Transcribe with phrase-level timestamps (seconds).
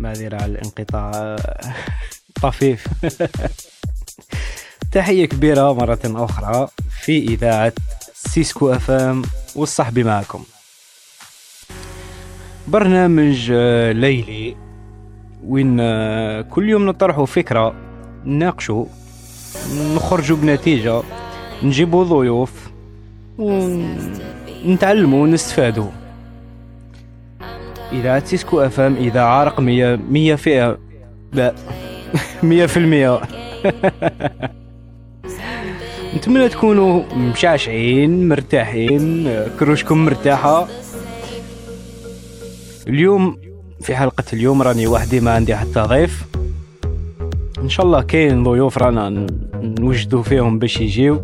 [0.00, 1.36] معذرة على الانقطاع.
[2.42, 2.86] طفيف.
[4.92, 6.68] تحية كبيرة مرة أخرى
[7.02, 7.72] في إذاعة
[8.14, 9.22] سيسكو أفام
[9.56, 10.44] والصحبي معكم.
[12.68, 13.50] برنامج
[13.92, 14.56] ليلي.
[15.46, 15.76] وين
[16.42, 17.74] كل يوم نطرحوا فكرة
[18.24, 18.84] نناقشوا
[19.74, 21.02] نخرجوا بنتيجة
[21.62, 22.52] نجيبوا ضيوف
[23.38, 25.90] ونتعلموا ونستفادوا.
[27.92, 30.78] إذاعة سيسكو أفام إذاعة رقمية مية فئة.
[31.32, 31.54] لا.
[32.42, 33.20] مية في المية.
[36.16, 40.68] نتمنى تكونوا مشعشعين مرتاحين كروشكم مرتاحة.
[42.86, 43.36] اليوم
[43.80, 46.24] في حلقة اليوم راني وحدي ما عندي حتى ضيف.
[47.58, 51.22] إن شاء الله كاين ضيوف رانا نوجدوا فيهم باش يجيو.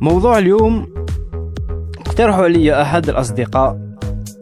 [0.00, 0.91] موضوع اليوم
[2.12, 3.78] اقترحوا علي أحد الأصدقاء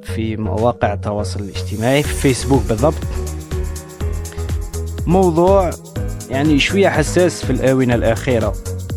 [0.02, 2.94] في مواقع التواصل الاجتماعي في فيسبوك بالضبط.
[5.06, 5.70] موضوع
[6.30, 8.52] يعني شوية حساس في الآونة الأخيرة.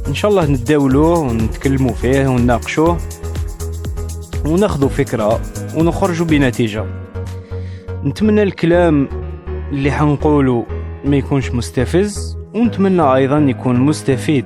[0.08, 2.98] إن شاء الله نتداولوه ونتكلموا فيه ونناقشوه
[4.46, 5.40] وناخذوا فكرة
[5.76, 6.86] ونخرجوا بنتيجة.
[8.04, 9.10] نتمنى الكلام
[9.72, 10.66] اللي حنقوله
[11.06, 14.46] ما يكونش مستفز ونتمنى أيضا يكون مستفيد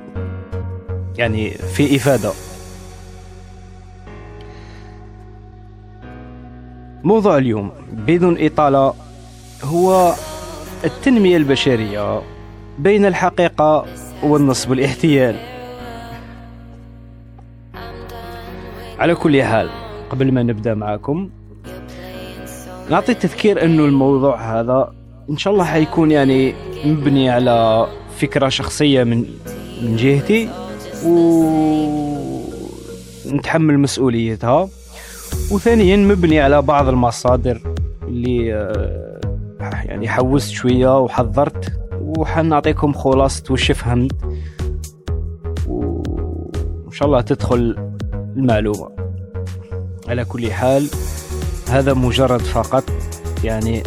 [1.18, 2.30] يعني في إفادة.
[7.04, 8.94] موضوع اليوم بدون إطالة
[9.64, 10.14] هو
[10.84, 12.22] التنمية البشرية
[12.78, 13.86] بين الحقيقة
[14.22, 15.36] والنصب والاحتيال
[18.98, 19.70] على كل حال
[20.10, 21.30] قبل ما نبدأ معكم
[22.90, 24.94] نعطي تذكير أنه الموضوع هذا
[25.30, 26.54] إن شاء الله حيكون يعني
[26.84, 27.86] مبني على
[28.18, 29.24] فكرة شخصية من
[29.82, 30.48] من جهتي
[33.26, 34.68] ونتحمل مسؤوليتها.
[35.50, 37.60] وثانيا مبني على بعض المصادر
[38.02, 39.20] اللي آه،
[39.60, 44.12] يعني حوست شوية وحضرت وحنعطيكم خلاصة وش فهمت
[45.66, 47.76] وإن شاء الله تدخل
[48.36, 48.90] المعلومة.
[50.08, 50.88] على كل حال
[51.68, 52.84] هذا مجرد فقط
[53.44, 53.82] يعني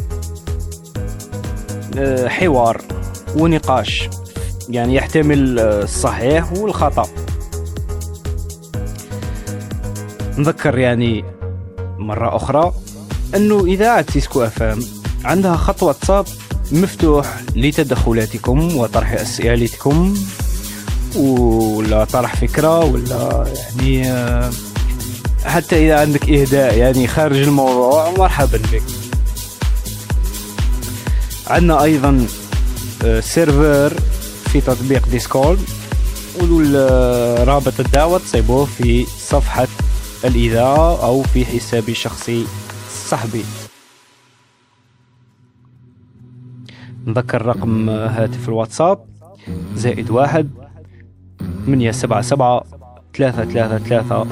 [1.97, 2.81] آه، حوار
[3.37, 4.09] ونقاش.
[4.69, 7.07] يعني يحتمل الصحيح والخطأ.
[10.37, 11.23] نذكر يعني
[12.01, 12.73] مرة أخرى
[13.35, 14.79] أنه إذاعة سيسكو أفام
[15.25, 16.25] عندها خط واتساب
[16.71, 20.13] مفتوح لتدخلاتكم وطرح أسئلتكم
[21.15, 24.51] ولا طرح فكرة ولا يعني آه،
[25.45, 28.83] حتى إذا عندك إهداء يعني خارج الموضوع مرحبا بك.
[31.47, 32.27] عندنا أيضا
[33.05, 33.93] آه، server
[34.51, 35.59] في تطبيق Discord
[36.41, 39.67] ورابط الدعوة تصيبوه في صفحة
[40.25, 42.45] الإذاعة أو في حسابي الشخصي
[42.89, 43.43] صحبي
[47.05, 49.05] نذكر رقم هاتف الواتساب
[49.75, 50.49] زائد واحد
[51.65, 52.63] ثمانية سبعة سبعة
[53.17, 54.27] ثلاثة ثلاثة ثلاثة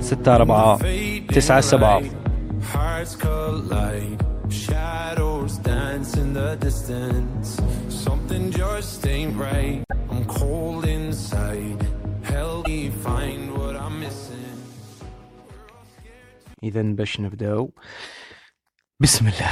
[0.00, 0.78] ستة أربعة
[1.28, 2.02] تسعة سبعة
[8.50, 9.84] just ain't right.
[10.10, 11.80] I'm cold inside.
[12.22, 13.67] Help me find what.
[16.62, 17.72] إذا باش نبداو.
[19.00, 19.50] بسم الله.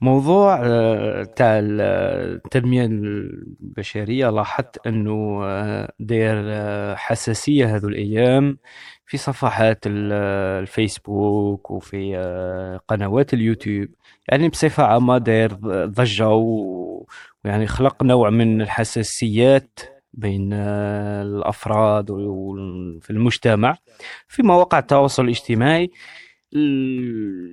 [0.00, 4.30] موضوع آه، تاع التنمية البشرية.
[4.30, 8.58] لاحظت أنه آه، داير آه، حساسية هذو الأيام
[9.06, 12.16] في صفحات الفيسبوك وفي
[12.88, 13.88] قنوات اليوتيوب.
[14.28, 15.54] يعني بصفة عامة داير
[15.86, 19.80] ضجة ويعني خلق نوع من الحساسيات
[20.16, 22.06] بين الأفراد
[23.00, 23.76] في المجتمع
[24.28, 25.90] في مواقع التواصل الاجتماعي.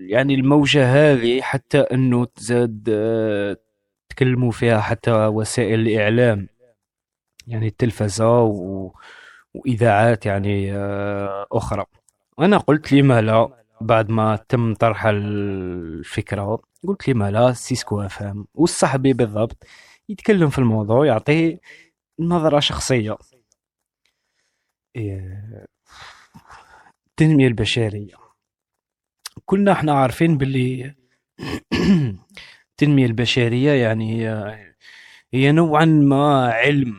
[0.08, 3.58] يعني الموجة هذه حتى أنه تزاد آه،
[4.10, 6.48] تكلموا فيها حتى وسائل الإعلام
[7.48, 8.92] يعني التلفزة و...
[9.54, 11.86] وإذاعات يعني آه، أخرى.
[12.40, 13.50] أنا قلت لما لا
[13.82, 19.64] بعد ما تم طرح الفكرة قلت لما لا سيسكو أفهم والصحبي بالضبط
[20.10, 21.60] يتكلم في الموضوع يعطيه
[22.22, 23.18] نظرة شخصية.
[27.10, 28.14] التنمية البشرية.
[29.46, 30.96] كنا إحنا عارفين باللي
[32.72, 34.28] التنمية البشرية يعني
[35.34, 36.96] هي نوعا ما علم.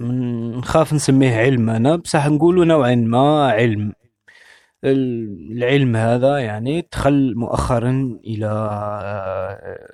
[0.00, 3.92] نخاف نسميه علم أنا بصح نقولوا نوعا ما علم.
[4.84, 8.46] العلم هذا يعني دخل مؤخرا إلى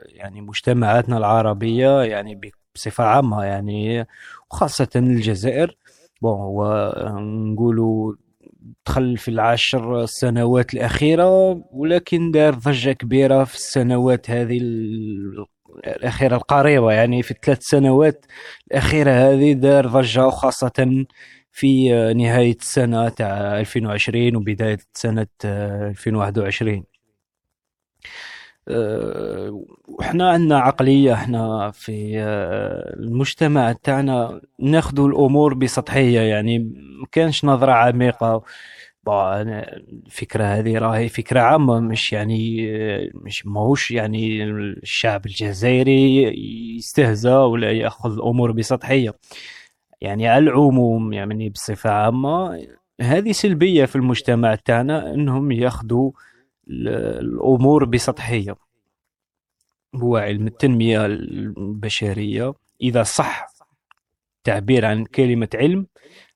[0.06, 2.40] يعني مجتمعاتنا العربية يعني
[2.74, 4.06] بصفة عامة يعني
[4.52, 5.76] وخاصة الجزائر.
[6.22, 6.92] بون هو
[7.52, 8.14] نقولوا
[8.86, 11.28] دخل في العشر سنوات الأخيرة
[11.72, 14.58] ولكن دار ضجة كبيرة في السنوات هذه
[15.86, 16.92] الأخيرة القريبة.
[16.92, 18.26] يعني في الثلاث سنوات
[18.70, 21.06] الأخيرة هذه دار ضجة وخاصة
[21.52, 26.84] في نهاية السنة تاع 2020 وبداية سنة 2021
[29.88, 32.18] وحنا عندنا عقلية إحنا في
[32.96, 36.58] المجتمع تاعنا ناخذ الأمور بسطحية يعني
[37.00, 38.42] ما كانش نظرة عميقة.
[39.08, 42.72] الفكرة هذه راهي فكرة عامة مش يعني
[43.14, 46.22] مش ماهوش يعني الشعب الجزائري
[46.76, 49.14] يستهزأ ولا يأخذ الأمور بسطحية.
[50.00, 52.66] يعني على العموم يعني بصفة عامة
[53.00, 56.12] هذه سلبية في المجتمع تاعنا إنهم ياخذوا
[56.68, 58.56] الأمور بسطحية.
[59.94, 62.54] هو علم التنمية البشرية.
[62.82, 63.46] إذا صح
[64.44, 65.86] تعبير عن كلمة علم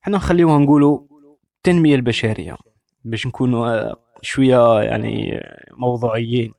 [0.02, 1.00] إحنا نخليوها نقولوا
[1.56, 2.56] التنمية البشرية
[3.04, 5.40] باش نكونوا شوية يعني
[5.72, 6.52] موضوعيين.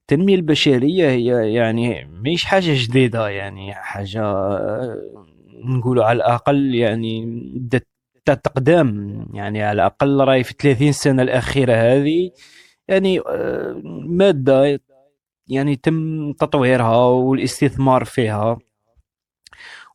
[0.00, 4.22] التنمية البشرية هي يعني مش حاجة جديدة يعني حاجة
[5.64, 7.42] نقولوا على الأقل يعني
[8.24, 12.30] تقدام يعني على الأقل راي في 30 سنة الأخيرة هذه.
[12.88, 14.80] يعني آه، مادة
[15.48, 18.58] يعني تم تطويرها والاستثمار فيها.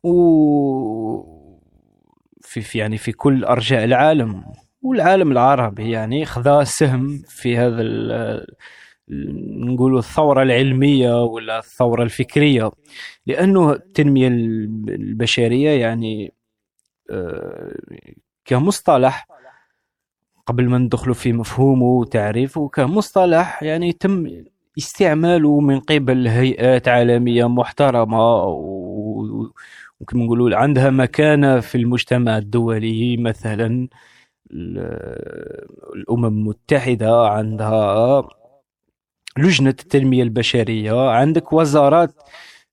[0.04, 1.42] و
[2.42, 4.44] في يعني في كل أرجاء العالم
[4.82, 7.82] والعالم العربي يعني خذا سهم في هذا
[9.68, 12.72] نقولوا الثورة العلمية ولا الثورة الفكرية.
[13.26, 16.34] لأنه التنمية البشرية يعني
[17.10, 17.76] آه،
[18.46, 19.28] كمصطلح
[20.46, 24.44] قبل ما ندخلوا في مفهومه وتعريفه كمصطلح يعني تم
[24.78, 28.44] استعماله من قبل هيئات عالمية محترمة
[30.00, 33.88] وكما نقولوا عندها مكانة في المجتمع الدولي مثلا
[35.96, 38.28] الأمم المتحدة عندها
[39.38, 42.14] لجنة التنمية البشرية عندك وزارات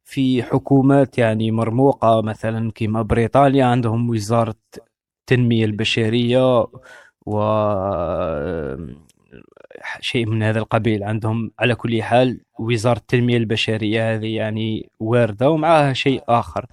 [0.05, 4.55] في حكومات يعني مرموقة مثلا كما بريطانيا عندهم وزارة
[5.21, 6.67] التنمية البشرية
[7.29, 7.39] و
[10.01, 11.05] شيء من هذا القبيل.
[11.05, 16.67] عندهم على كل حال وزارة التنمية البشرية هذه يعني واردة ومعها شيء آخر.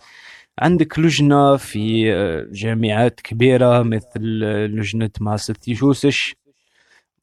[0.60, 2.12] عندك لجنة في
[2.52, 4.22] جامعات كبيرة مثل
[4.76, 6.34] لجنة ماساتشوستس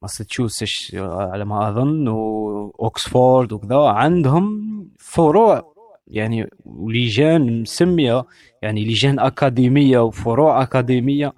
[0.01, 3.77] ماساتشوستس على ما أظن واوكسفورد وكذا.
[3.77, 4.63] عندهم
[4.99, 5.73] فروع
[6.07, 8.23] يعني ولجان مسمية
[8.61, 11.33] يعني لجان أكاديمية وفروع أكاديمية.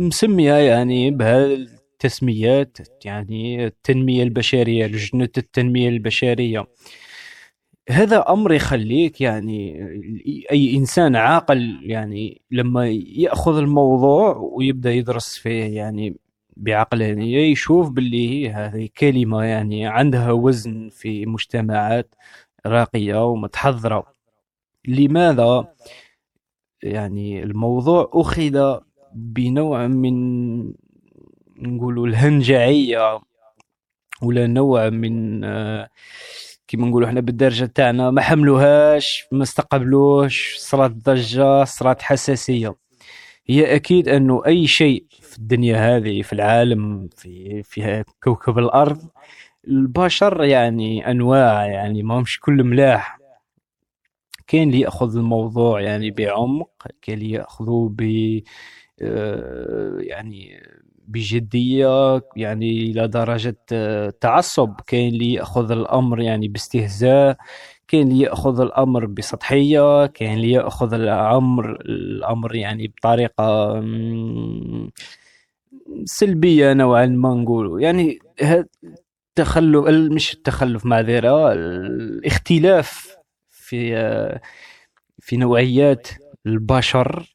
[0.00, 6.66] مسمية يعني بهذه التسميات يعني التنمية البشرية لجنة التنمية البشرية.
[7.90, 9.82] هذا أمر يخليك يعني
[10.52, 16.16] أي إنسان عاقل يعني لما يأخذ الموضوع ويبدأ يدرس فيه يعني
[16.56, 22.14] بعقلانية يشوف باللي هذه كلمة يعني عندها وزن في مجتمعات
[22.66, 24.14] راقية ومتحضرة.
[24.88, 25.74] لماذا
[26.82, 28.80] يعني الموضوع أخذ
[29.14, 30.72] بنوع من
[31.58, 33.20] نقولوا الهنجعية
[34.22, 35.40] ولا نوع من
[36.68, 42.76] كما نقولوا إحنا بالدرجة تاعنا ما حملوهاش ما استقبلوش صارت ضجة صارت حساسية.
[43.46, 49.08] هي أكيد أنه أي شيء في الدنيا هذه في العالم في في كوكب الأرض
[49.68, 53.18] البشر يعني أنواع يعني ما همش كل ملاح.
[54.46, 56.70] كاين اللي يأخذ الموضوع يعني بعمق
[57.02, 58.42] كاين اللي يأخذه ب آه،
[60.00, 60.62] يعني
[61.08, 63.56] بجدية يعني إلى درجة
[64.20, 64.74] تعصب.
[64.86, 67.36] كاين اللي يأخذ الأمر يعني باستهزاء
[67.88, 73.80] كاين اللي يأخذ الأمر بسطحية كاين اللي يأخذ الأمر الأمر يعني بطريقة
[76.04, 78.18] سلبية نوعا ما نقولوا يعني
[79.38, 83.16] التخلف مش التخلف معذره الاختلاف
[83.48, 83.94] في
[85.18, 86.08] في نوعيات
[86.46, 87.34] البشر.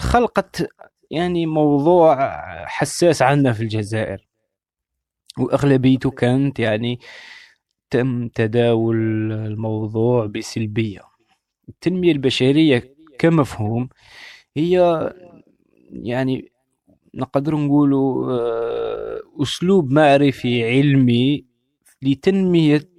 [0.00, 0.68] خلقت
[1.10, 2.16] يعني موضوع
[2.66, 4.26] حساس عندنا في الجزائر.
[5.38, 7.00] وأغلبيته كانت يعني
[7.90, 8.96] تم تداول
[9.32, 11.00] الموضوع بسلبية.
[11.68, 13.88] التنمية البشرية كمفهوم
[14.56, 15.12] هي
[15.90, 16.52] يعني
[17.14, 17.94] نقدر نقول
[18.30, 21.44] آه، أسلوب معرفي علمي
[22.02, 22.90] لتنمية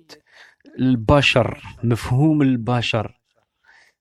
[0.80, 3.20] البشر مفهوم البشر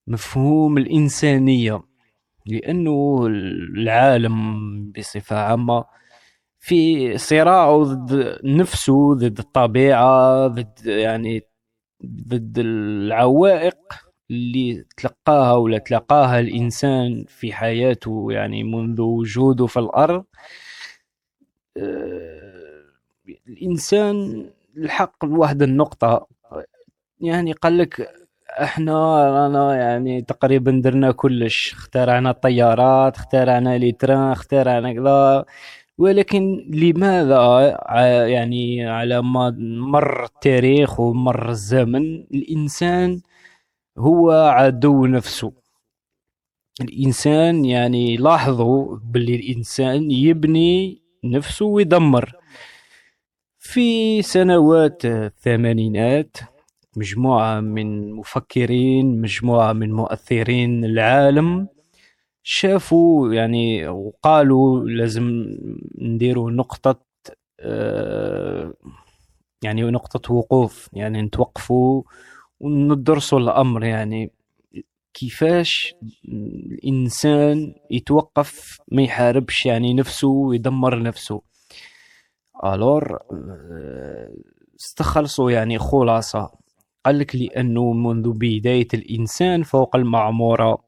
[0.06, 1.82] مفهوم الإنسانية.
[2.47, 4.35] لأنه العالم
[4.92, 5.85] بصفة عامة
[6.61, 11.42] في صراع ضد نفسه ضد الطبيعة ضد يعني
[12.06, 13.78] ضد العوائق
[14.30, 20.25] اللي تلقاها ولا تلقاها الإنسان في حياته يعني منذ وجوده في الأرض.
[21.76, 22.85] آه،
[23.49, 26.26] الإنسان الحق لواحد النقطة.
[27.20, 28.11] يعني قال لك
[28.62, 28.94] إحنا
[29.30, 31.72] رانا يعني تقريبا درنا كلش.
[31.72, 35.44] اخترعنا الطيارات اخترعنا لي تران اخترعنا كذا.
[35.98, 37.78] ولكن لماذا؟
[38.26, 39.56] يعني على ما
[39.92, 43.20] مر التاريخ ومر الزمن الإنسان
[43.98, 45.52] هو عدو نفسه.
[46.80, 52.32] الإنسان يعني لاحظوا باللي الإنسان يبني نفسه ويدمر.
[53.58, 56.36] في سنوات الثمانينات
[56.97, 61.68] مجموعة من مفكرين مجموعة من مؤثرين العالم
[62.42, 65.47] شافوا يعني وقالوا لازم
[65.99, 67.00] نديروا نقطة
[67.61, 68.75] آه،
[69.62, 72.02] يعني نقطة وقوف يعني نتوقفوا
[72.61, 73.85] وندرسوا الأمر.
[73.85, 74.32] يعني
[75.14, 75.94] كيفاش
[76.28, 81.42] الإنسان يتوقف ما يحاربش يعني نفسه ويدمر نفسه.
[82.64, 84.35] ألور آه،
[84.80, 86.50] استخلصوا يعني خلاصة.
[87.04, 90.78] قال لك لأنه منذ بداية الإنسان فوق المعمورة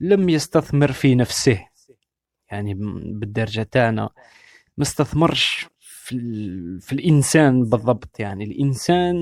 [0.00, 1.66] لم يستثمر في نفسه.
[2.50, 2.74] يعني
[3.14, 4.08] بالدرجة تاعنا
[4.76, 6.16] ما استثمرش في,
[6.80, 8.20] في الإنسان بالضبط.
[8.20, 9.16] يعني الإنسان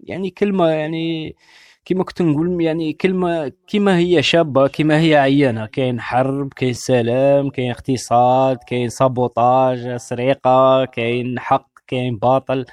[0.00, 1.36] يعني كلمة يعني
[1.84, 5.66] كما كنت نقول يعني كلمة كما هي شابة كما هي عيانة.
[5.66, 12.64] كاين حرب كاين سلام كاين اقتصاد كاين سابوتاج سرقة كاين حق كاين باطل.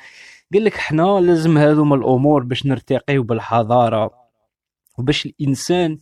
[0.53, 4.11] قال لك حنا لازم هذوما الأمور باش نرتقيو بالحضارة
[4.97, 5.97] وباش الإنسان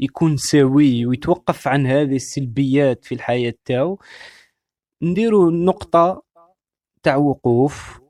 [0.00, 3.98] يكون سوي ويتوقف عن هذه السلبيات في الحياة تاعو
[5.02, 6.22] نديروا نقطة
[7.02, 8.00] تاع وقوف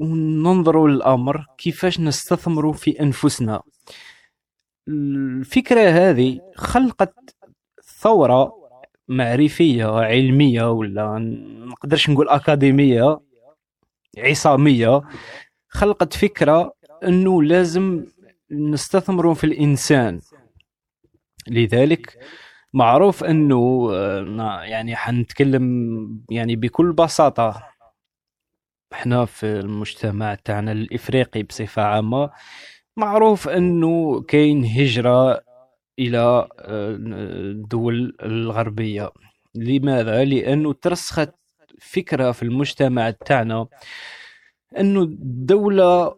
[0.00, 3.62] وننظروا للأمر كيفاش نستثمروا في أنفسنا.
[4.88, 7.14] الفكرة هذه خلقت
[8.00, 8.52] ثورة
[9.08, 11.18] معرفية علمية ولا
[11.66, 13.20] نقدرش نقول أكاديمية
[14.18, 15.02] عصامية
[15.68, 16.72] خلقت فكرة
[17.04, 18.04] إنه لازم
[18.50, 20.20] نستثمروا في الإنسان.
[21.48, 22.18] لذلك
[22.72, 27.62] معروف إنه آه، يعني حنتكلم يعني بكل بساطة.
[28.92, 32.30] إحنا في المجتمع تاعنا الإفريقي بصفة عامة
[32.96, 35.40] معروف إنه كاين هجرة
[35.98, 39.10] إلى آه، الدول الغربية.
[39.54, 41.34] لماذا؟ لأنه ترسخت
[41.80, 43.66] فكرة في المجتمع تاعنا
[44.78, 46.14] إنه الدولة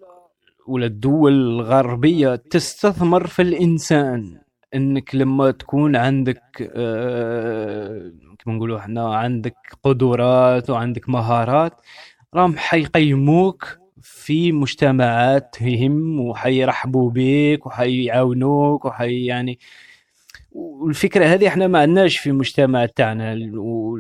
[0.67, 4.39] ولا الدول الغربية تستثمر في الإنسان.
[4.75, 11.73] إنك لما تكون عندك آه كما نقولوا إحنا عندك قدرات وعندك مهارات
[12.35, 19.59] راهم حيقيموك في مجتمعاتهم وحيرحبوا بك وحيعاونوك وحي يعني
[20.55, 23.35] والفكرة هذه إحنا ما عندناش في المجتمع تاعنا.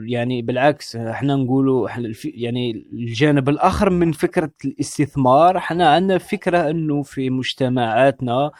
[0.06, 1.88] يعني بالعكس إحنا نقولوا
[2.24, 8.50] يعني الجانب الآخر من فكرة الاستثمار إحنا عندنا فكرة إنه في مجتمعاتنا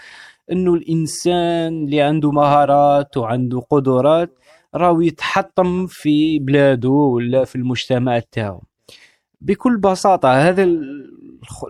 [0.53, 4.39] إنه الإنسان اللي عنده مهارات وعنده قدرات
[4.75, 8.63] راهو يتحطم في بلاده ولا في المجتمع تاعو.
[9.41, 10.69] بكل بساطة هذا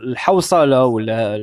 [0.05, 1.35] الحوصلة ولا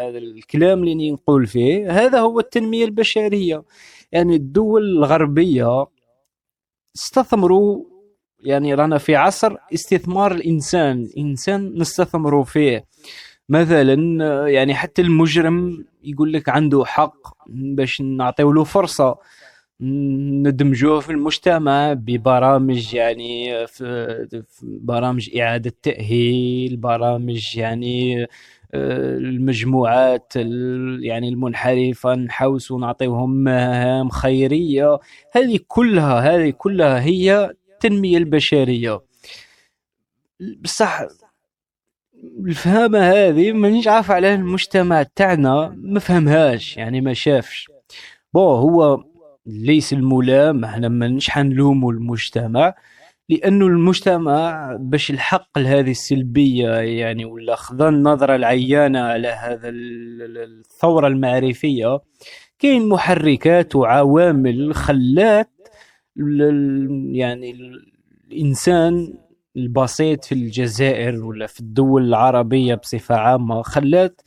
[0.00, 3.62] هذا الكلام اللي نقول فيه هذا هو التنمية البشرية.
[4.12, 5.86] يعني الدول الغربية
[6.96, 7.84] استثمروا
[8.40, 11.02] يعني رانا في عصر استثمار الإنسان.
[11.02, 12.84] الإنسان نستثمروا فيه.
[13.48, 13.94] مثلا
[14.48, 17.16] يعني حتى المجرم يقول لك عنده حق
[17.48, 19.16] باش نعطيو له فرصة.
[19.80, 24.26] ندمجوه في المجتمع ببرامج يعني في
[24.62, 28.26] برامج إعادة تأهيل برامج يعني
[28.74, 30.32] المجموعات
[31.00, 34.98] يعني المنحرفة نحوس ونعطيهم مهام خيرية.
[35.32, 39.00] هذه كلها هذه كلها هي التنمية البشرية.
[40.60, 41.02] بصح
[42.46, 47.68] الفهامة هذه مانيش عارف على المجتمع تاعنا ما فهمهاش يعني ما شافش.
[48.34, 49.04] بو هو
[49.46, 52.74] ليس الملام إحنا مانيش حنلوموا المجتمع.
[53.28, 62.00] لأنه المجتمع باش يلحق لهذه السلبية يعني ولا خذا النظره العيانة على هذا الثورة المعرفية
[62.58, 65.50] كاين محركات وعوامل خلات
[67.12, 67.56] يعني
[68.30, 69.14] الإنسان
[69.56, 74.20] البسيط في الجزائر ولا في الدول العربية بصفة عامة خلات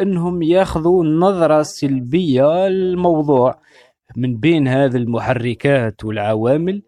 [0.00, 3.60] إنهم يأخذوا نظره سلبيه للموضوع
[4.16, 6.82] من بين هذه المحركات والعوامل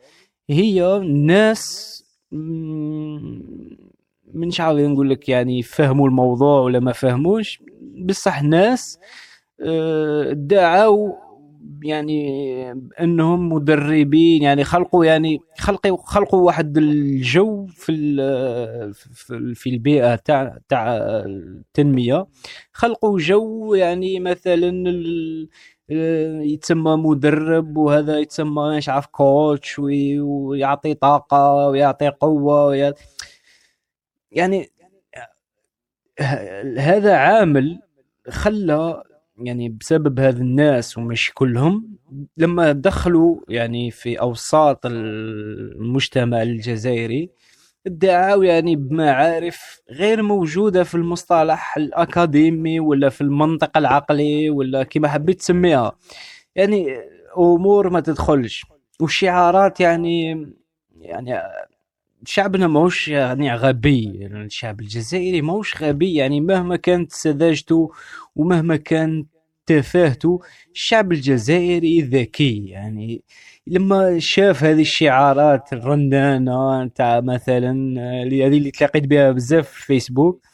[0.50, 1.94] هي ناس
[4.34, 7.62] مش عاوز نقول لك يعني فهموا الموضوع ولا ما فهموش
[8.06, 8.98] بصح ناس
[9.62, 11.12] آه، دعوا
[11.82, 17.92] يعني انهم مدربين يعني خلقوا يعني خلقوا خلقوا واحد الجو في
[19.54, 22.26] في البيئة تاع تاع التنمية.
[22.72, 24.70] خلقوا جو يعني مثلا
[25.90, 32.95] يتسمى مدرب وهذا يتسمى مش عارف كوتش ويعطي طاقة ويعطي قوة
[34.33, 34.71] يعني
[36.78, 37.80] هذا عامل
[38.28, 39.02] خلى
[39.38, 41.97] يعني بسبب هذا الناس ومش كلهم
[42.37, 47.30] لما دخلوا يعني في أوساط المجتمع الجزائري
[47.88, 55.38] ادعوا يعني بمعارف غير موجودة في المصطلح الأكاديمي ولا في المنطق العقلي ولا كما حبيت
[55.38, 55.92] تسميها.
[56.57, 56.87] يعني
[57.38, 58.66] أمور ما تدخلش.
[59.00, 60.47] وشعارات يعني
[61.00, 61.40] يعني
[62.25, 64.12] شعبنا ماهوش يعني غبي.
[64.14, 66.14] يعني الشعب الجزائري ماهوش غبي.
[66.14, 67.90] يعني مهما كانت سذاجته
[68.37, 69.28] ومهما كانت
[69.66, 70.40] تفاهته
[70.75, 72.66] الشعب الجزائري ذكي.
[72.66, 73.23] يعني
[73.70, 80.46] لما شاف هذه الشعارات الرنانه تاع مثلا هذه اللي تلاقيت بها بزاف في الفيسبوك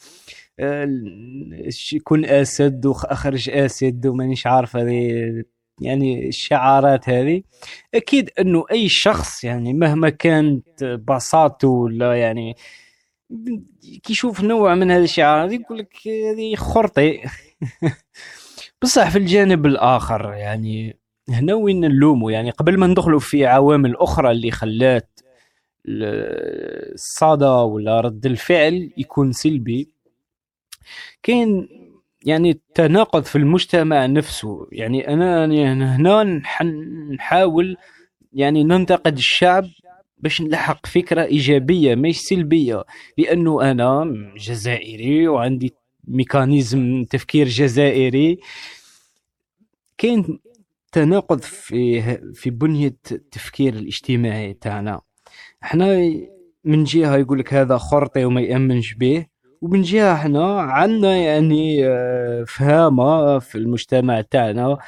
[2.05, 5.45] كن أسد واخرج أسد ومانيش عارف هذه
[5.81, 7.43] يعني الشعارات هذه.
[7.95, 12.57] أكيد أنه أي شخص يعني مهما كانت بساطته ولا يعني
[14.03, 17.21] كي يشوف نوع من هذه الشعارات يقول لك هذه خرطي.
[18.83, 24.31] بصح في الجانب الآخر يعني هنا وين نلومو؟ يعني قبل ما ندخلوا في عوامل أخرى
[24.31, 25.21] اللي خلات
[25.87, 29.89] الصدى ولا رد الفعل يكون سلبي
[31.23, 31.69] كاين
[32.25, 34.67] يعني تناقض في المجتمع نفسه.
[34.73, 35.45] يعني أنا
[35.97, 36.43] هنا
[37.15, 37.77] نحاول
[38.33, 39.67] يعني ننتقد الشعب
[40.19, 42.85] باش نلحق فكرة إيجابية مش سلبية.
[43.19, 45.75] لأنه أنا جزائري وعندي
[46.09, 48.39] ميكانيزم تفكير جزائري.
[49.99, 50.39] كاين
[50.95, 52.03] تناقض في
[52.35, 55.01] في بنية التفكير الاجتماعي تاعنا.
[55.65, 55.97] إحنا
[56.65, 59.27] من جهة يقول لك هذا خرطي وما يأمنش به
[59.63, 64.79] ومن جهة إحنا عندنا يعني آه، فهامة في المجتمع تاعنا.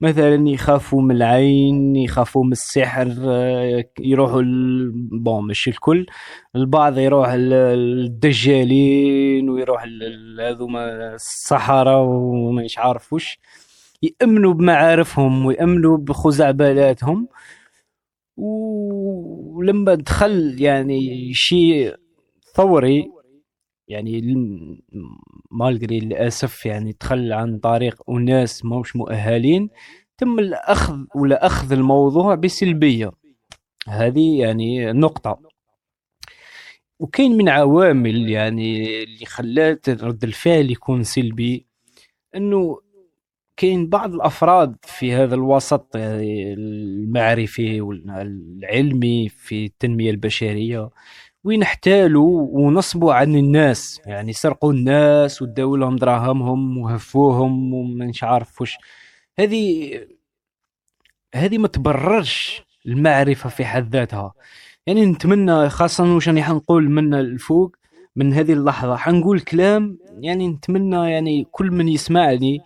[0.00, 4.42] مثلا يخافوا من العين يخافوا من السحر آه، يروحوا
[5.12, 6.06] بون مش الكل.
[6.56, 8.70] البعض يروح الدجالين
[9.50, 9.84] ويروح
[10.40, 13.38] هذوما الصحراء وما عارف وش
[14.20, 17.28] يأمنوا بمعارفهم ويأمنوا بخزعبلاتهم.
[18.36, 21.94] ولما دخل يعني شيء
[22.54, 23.10] ثوري
[23.88, 24.20] يعني
[25.50, 29.70] مالغري للأسف يعني دخل عن طريق أناس ماهوش مؤهلين
[30.18, 33.10] تم الأخذ ولا أخذ الموضوع بسلبية.
[33.88, 35.40] هذه يعني نقطة.
[37.00, 41.66] وكاين من عوامل يعني اللي خلات رد الفعل يكون سلبي
[42.36, 42.80] إنه
[43.56, 50.90] كاين بعض الأفراد في هذا الوسط يعني المعرفي والعلمي في التنمية البشرية
[51.44, 58.76] وين احتالوا ونصبوا عن الناس يعني سرقوا الناس وداو لهم دراهمهم وهفوهم ومش عارف وش.
[59.38, 59.90] هذه
[61.34, 64.32] هذه ما تبررش المعرفة في حد ذاتها.
[64.86, 67.76] يعني نتمنى خاصة واش راني حنقول من الفوق
[68.16, 72.60] من هذه اللحظة حنقول كلام يعني نتمنى يعني كل من يسمعني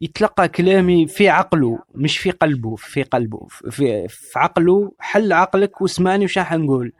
[0.00, 6.24] يتلقى كلامي في عقله مش في قلبه في قلبه في, في عقله حل عقلك واسمعني
[6.24, 6.92] وش راح نقول.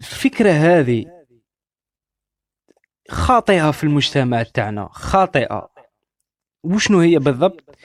[0.00, 1.06] الفكرة هذه
[3.10, 5.68] خاطئة في المجتمع تاعنا خاطئة.
[6.64, 7.76] وشنو هي بالضبط؟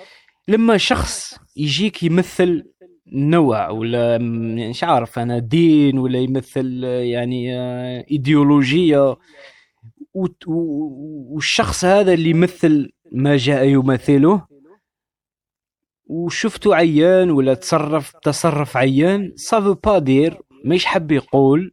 [0.48, 2.74] لما شخص يجيك يمثل
[3.14, 9.18] نوع ولا مش عارف أنا دين ولا يمثل يعني آه، إيديولوجية
[10.48, 14.48] والشخص هذا اللي يمثل ما جاء يمثله.
[16.06, 21.72] وشفته عيان ولا تصرف تصرف عيان سافو با دير مش حب يقول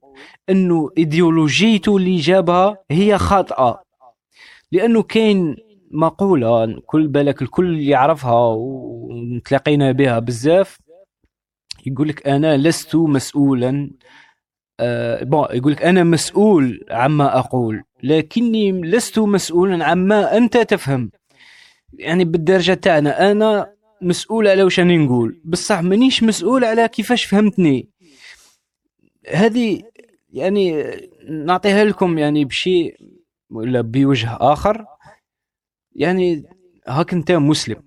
[0.50, 3.82] إنه إيديولوجيته اللي جابها هي خاطئة.
[4.72, 5.56] لأنه كاين
[5.90, 10.78] مقولة كل بالك الكل يعرفها ونتلاقينا بها بزاف
[11.86, 13.90] يقول لك أنا لست مسؤولا
[14.80, 21.10] آه بون يقول لك أنا مسؤول عما أقول لكني لست مسؤولا عما أنت تفهم.
[21.98, 25.40] يعني بالدرجة تاعنا أنا مسؤول على واش راني نقول.
[25.44, 27.88] بصح مانيش مسؤول على كيفاش فهمتني.
[29.28, 29.82] هذه
[30.32, 30.84] يعني
[31.30, 32.96] نعطيها لكم يعني بشيء
[33.50, 34.84] ولا بوجه آخر.
[35.96, 36.42] يعني
[36.88, 37.82] هاك أنت مسلم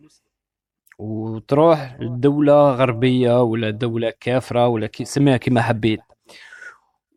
[0.99, 5.99] وتروح لدولة غربية ولا دولة كافرة ولا سميها كما حبيت.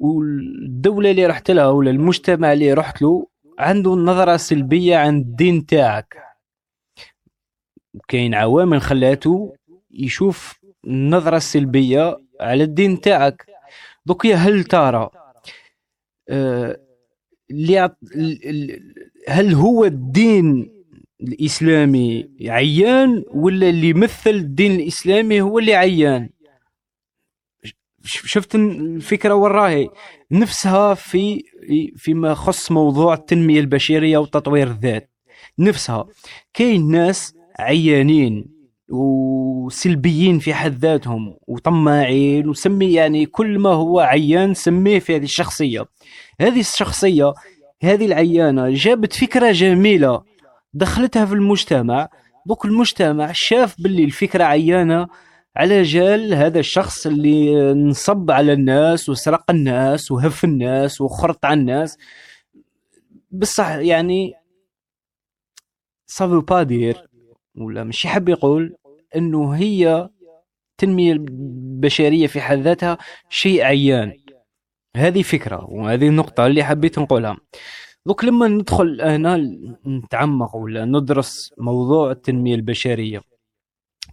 [0.00, 3.26] والدولة اللي رحت لها ولا المجتمع اللي رحت له
[3.58, 6.16] عنده نظرة سلبية عن الدين تاعك.
[7.94, 9.54] وكاين عوامل خلاته
[9.90, 13.46] يشوف النظرة السلبية على الدين تاعك.
[14.06, 15.10] دوك هل ترى
[16.28, 16.80] آه،
[19.28, 20.70] هل هو الدين
[21.20, 26.30] الإسلامي عيان ولا اللي يمثل الدين الإسلامي هو اللي عيان؟
[28.10, 29.88] شفت الفكرة وين راهي؟
[30.30, 31.42] نفسها في
[31.96, 35.10] فيما يخص موضوع التنمية البشرية وتطوير الذات.
[35.58, 36.06] نفسها.
[36.54, 38.46] كاين ناس عيانين
[38.90, 45.84] وسلبيين في حد ذاتهم وطماعين وسمي يعني كل ما هو عيان سميه في هذه الشخصية.
[46.40, 47.32] هذه الشخصية
[47.82, 50.22] هذه العيانة جابت فكرة جميلة
[50.74, 52.08] دخلتها في المجتمع.
[52.46, 55.06] دوك المجتمع شاف باللي الفكرة عيانة
[55.56, 61.98] على جال هذا الشخص اللي نصب على الناس وسرق الناس وهف الناس وخرط على الناس.
[63.30, 64.34] بصح يعني
[66.06, 67.08] سافو با دير
[67.56, 68.76] ولا مش يحب يقول
[69.16, 70.08] إنه هي
[70.70, 74.12] التنمية البشرية في حد ذاتها شيء عيان.
[74.96, 77.36] هذه فكرة وهذه النقطة اللي حبيت نقولها.
[78.06, 83.22] دوك لما ندخل هنا نتعمق ولا ندرس موضوع التنمية البشرية.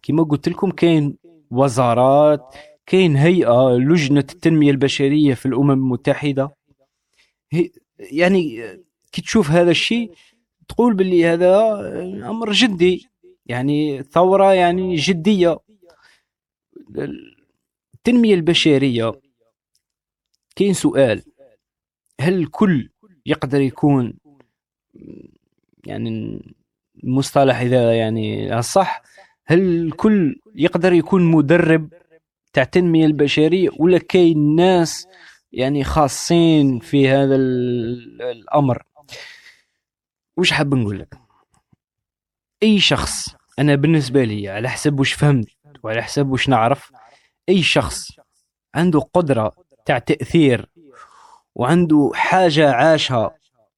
[0.01, 1.17] كما قلت لكم كاين
[1.51, 2.55] وزارات.
[2.85, 6.55] كاين هيئة لجنة التنمية البشرية في الأمم المتحدة.
[7.99, 8.61] يعني
[9.11, 10.11] كي تشوف هذا الشيء
[10.67, 11.79] تقول باللي هذا
[12.29, 13.07] أمر جدي.
[13.45, 15.57] يعني ثورة يعني جدية.
[17.95, 19.11] التنمية البشرية.
[20.55, 21.23] كاين سؤال.
[22.21, 22.89] هل الكل
[23.25, 24.13] يقدر يكون
[25.85, 26.41] يعني
[27.03, 29.01] المصطلح إذا يعني صح
[29.45, 31.93] هل الكل يقدر يكون مدرب
[32.53, 35.07] تاع التنمية البشرية ولا كاين ناس
[35.51, 38.83] يعني خاصين في هذا الأمر.
[40.37, 41.17] وش حاب نقول لك؟
[42.63, 45.47] أي شخص أنا بالنسبة لي على حسب وش فهمت
[45.83, 46.91] وعلى حسب وش نعرف
[47.49, 48.11] أي شخص
[48.75, 49.51] عنده قدرة
[49.85, 50.69] تاع تأثير
[51.55, 53.31] وعنده حاجة عاشها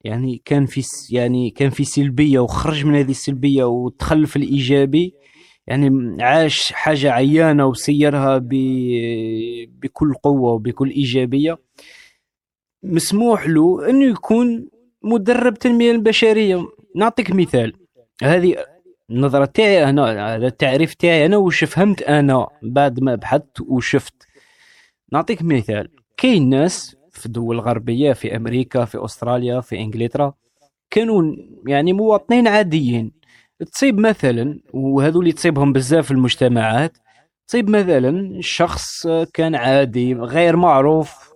[0.04, 5.14] يعني كان في يعني كان في سلبية وخرج من هذه السلبية ودخل في الإيجابي
[5.70, 8.38] يعني عاش حاجة عيانة وسيرها
[9.82, 11.58] بكل قوة وبكل إيجابية.
[12.84, 14.70] مسموح له أنه يكون
[15.04, 16.66] مدرب تنمية البشرية.
[16.96, 17.74] نعطيك مثال.
[18.24, 18.56] هذه
[19.10, 24.14] النظرة تاعي أنا هذا التعريف تاعي أنا وش فهمت أنا بعد ما بحثت وشفت.
[25.12, 25.90] نعطيك مثال.
[26.18, 30.34] كاين ناس في الدول الغربية في أمريكا في أستراليا في إنجلترا
[30.90, 31.36] كانوا
[31.68, 33.19] يعني مواطنين عاديين.
[33.66, 36.98] تصيب مثلا وهذو اللي تصيبهم بزاف في المجتمعات
[37.48, 41.34] تصيب مثلا شخص كان عادي غير معروف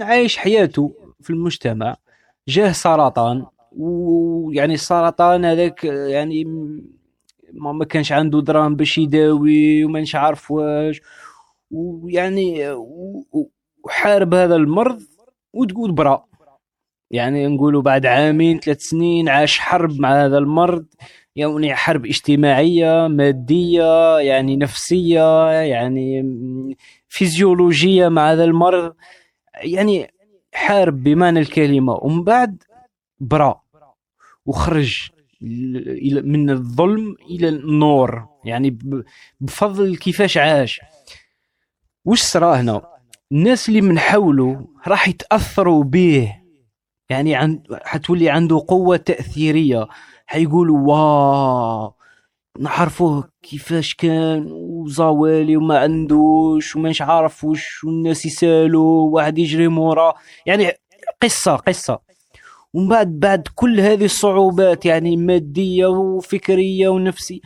[0.00, 1.96] عايش حياته في المجتمع
[2.48, 6.44] جاه سرطان ويعني السرطان هذاك يعني
[7.52, 11.00] ما كانش عنده دراهم باش يداوي وما عارف واش
[11.70, 12.76] ويعني
[13.84, 15.02] وحارب هذا المرض
[15.52, 16.29] وتقول برا
[17.10, 20.86] يعني نقولوا بعد عامين ثلاث سنين عاش حرب مع هذا المرض
[21.36, 26.22] يعني حرب اجتماعية مادية يعني نفسية يعني
[27.08, 28.94] فيزيولوجية مع هذا المرض.
[29.54, 30.10] يعني
[30.54, 31.92] حارب بمعنى الكلمة.
[31.92, 32.62] ومن بعد
[33.20, 33.62] برا
[34.46, 35.08] وخرج
[36.22, 38.28] من الظلم إلى النور.
[38.44, 38.78] يعني
[39.40, 40.80] بفضل كيفاش عاش.
[42.04, 42.82] وش صرا هنا؟
[43.32, 46.39] الناس اللي من حوله راح يتأثروا به
[47.10, 49.88] يعني عن حتولي عنده قوة تأثيرية.
[50.26, 51.94] حيقولوا واو
[52.58, 60.14] نعرفوه كيفاش كان وزوالي وما عندوش وماش عارف وش والناس يسالوا واحد يجري مورا.
[60.46, 60.72] يعني
[61.22, 61.98] قصة قصة.
[62.74, 67.40] ومن بعد بعد كل هذه الصعوبات يعني مادية وفكرية ونفسية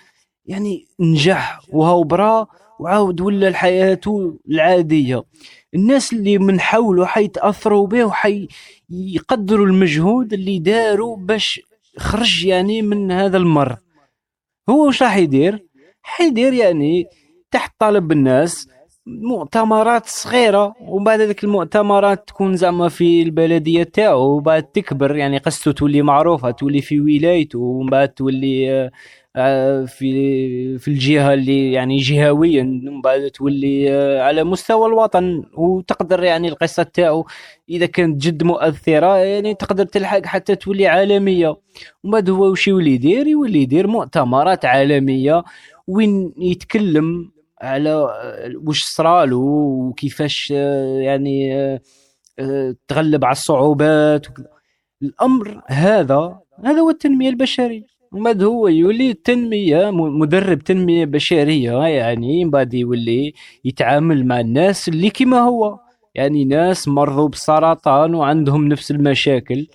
[0.47, 2.47] يعني نجح وهو برا
[2.81, 4.01] وعاود ولا الحياة
[4.51, 5.25] العادية.
[5.75, 8.49] الناس اللي من حوله حيتأثروا به وحي
[8.91, 11.61] يقدروا المجهود اللي داروا باش
[11.99, 13.77] خرج يعني من هذا المر.
[14.69, 15.67] هو وش راح يدير؟
[16.03, 17.07] حيدير يعني
[17.51, 18.69] تحت طلب الناس
[19.07, 26.03] مؤتمرات صغيرة وبعد ذلك المؤتمرات تكون زعما في البلدية تاعو وبعد تكبر يعني قصته تولي
[26.03, 28.91] معروفة تولي في ولايته ومن بعد تولي
[29.35, 36.49] في في الجهة اللي يعني جهويا من بعد تولي آه، على مستوى الوطن وتقدر يعني
[36.49, 37.27] القصة تاعو
[37.69, 41.49] إذا كانت جد مؤثرة يعني تقدر تلحق حتى تولي عالمية.
[42.05, 45.45] ومن بعد هو وش يولي يدير؟ يولي يدير مؤتمرات عالمية
[45.87, 49.43] وين يتكلم على آه، وش صرالو
[49.89, 50.51] وكيفاش
[51.01, 51.55] يعني
[52.89, 54.27] تغلب على الصعوبات
[55.03, 57.94] الأمر هذا هذا هو التنمية البشرية.
[58.15, 63.33] ومن هو يولي تنمية مدرب تنمية بشرية يعني من بعد يولي
[63.65, 65.79] يتعامل مع الناس اللي كما هو.
[66.15, 69.67] يعني ناس مرضوا بالسرطان وعندهم نفس المشاكل.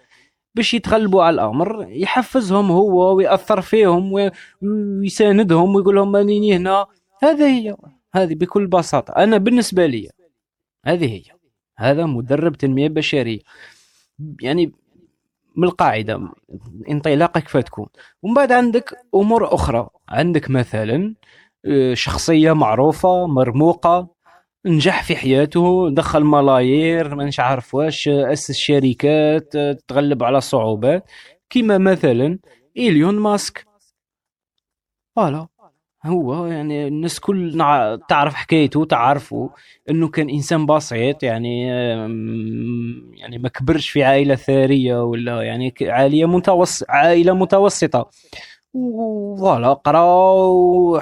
[0.56, 4.14] باش يتغلبوا على الأمر يحفزهم هو ويأثر فيهم
[4.62, 6.86] ويساندهم ويقول لهم انني هنا.
[7.24, 7.76] هذا هي
[8.14, 9.12] هذه بكل بساطة.
[9.12, 10.10] أنا بالنسبة لي
[10.86, 11.24] هذه هي.
[11.78, 13.40] هذا مدرب تنمية بشرية.
[14.42, 14.72] يعني
[15.56, 16.30] من القاعدة
[16.90, 17.88] انطلاقك فتكون.
[18.24, 19.88] ومن بعد عندك أمور أخرى.
[20.10, 21.16] عندك مثلا
[21.66, 24.08] آه، شخصية معروفة مرموقة
[24.66, 29.54] نجح في حياته دخل ملايير ما عارف واش اسس شركات
[29.88, 31.10] تغلب على صعوبات.
[31.50, 32.40] كما مثلا
[32.78, 33.68] إيليون ماسك.
[35.16, 35.48] voilà.
[36.06, 37.58] هو يعني الناس كل
[38.10, 39.50] تعرف حكايته تعرفه
[39.90, 41.68] إنه كان إنسان بسيط يعني
[43.18, 48.10] يعني ما كبرش في عائلة ثرية ولا يعني عائلة متوسط عائلة متوسطة.
[48.74, 51.02] وفوالا قرا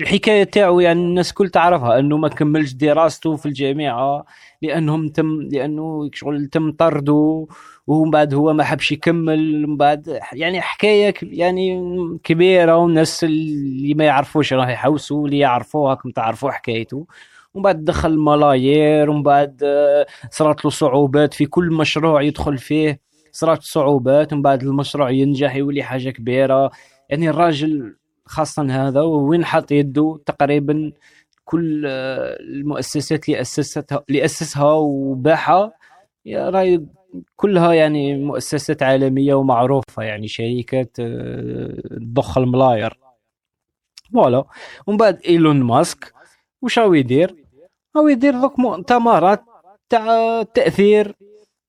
[0.00, 4.24] الحكاية تاعو يعني الناس كل تعرفها إنه ما كملش دراسته في الجامعة
[4.62, 7.46] لأنهم تم لأنه شغل تم طرده.
[7.86, 11.80] ومن بعد هو ما حبش يكمل من بعد يعني حكاية يعني
[12.24, 17.06] كبيرة والناس اللي ما يعرفوش راه يحوسوا اللي يعرفوها كم تعرفوا حكايته.
[17.54, 23.00] ومن بعد دخل ملايير ومن بعد آه، صارت له صعوبات في كل مشروع يدخل فيه.
[23.32, 26.70] صارت صعوبات ومن بعد المشروع ينجح يولي حاجة كبيرة.
[27.10, 30.92] يعني الراجل خاصة هذا وين حط يده تقريبا
[31.44, 35.72] كل آه، المؤسسات اللي اسستها اللي أسسها وباعها
[36.26, 36.86] راي
[37.36, 42.98] كلها يعني مؤسسات عالمية ومعروفة يعني شركات تضخ آه، الملاير.
[44.12, 44.44] voilà.
[44.86, 46.14] ومن بعد إيلون ماسك.
[46.62, 47.36] واش راهو يدير؟
[47.96, 49.44] راهو يدير دوك مؤتمرات
[49.88, 51.16] تاع التاثير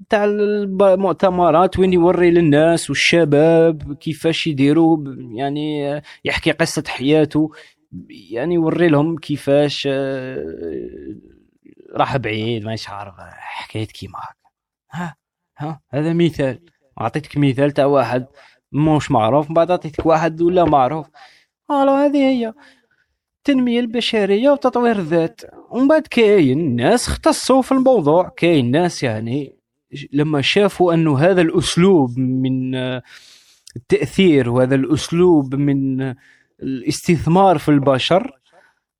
[0.09, 4.97] تاع المؤتمرات وين يوري للناس والشباب كيفاش يديروا
[5.31, 7.51] يعني يحكي قصة حياته
[8.09, 10.45] يعني يوري لهم كيفاش آه،
[11.95, 14.19] راح بعيد ما عارف حكاية كيما
[14.91, 15.15] ها؟
[15.57, 16.59] ها هذا مثال.
[17.01, 18.25] أعطيتك مثال تاع واحد
[18.71, 21.07] موش معروف بعد أعطيتك واحد ولا معروف.
[21.69, 22.53] فوالا هذه هي.
[23.37, 25.41] التنمية البشرية وتطوير الذات.
[25.69, 28.33] ومن بعد كاين ناس اختصوا في الموضوع.
[28.37, 29.55] كاين ناس يعني
[30.13, 32.75] لما شافوا أنه هذا الأسلوب من
[33.75, 36.13] التأثير وهذا الأسلوب من
[36.63, 38.31] الاستثمار في البشر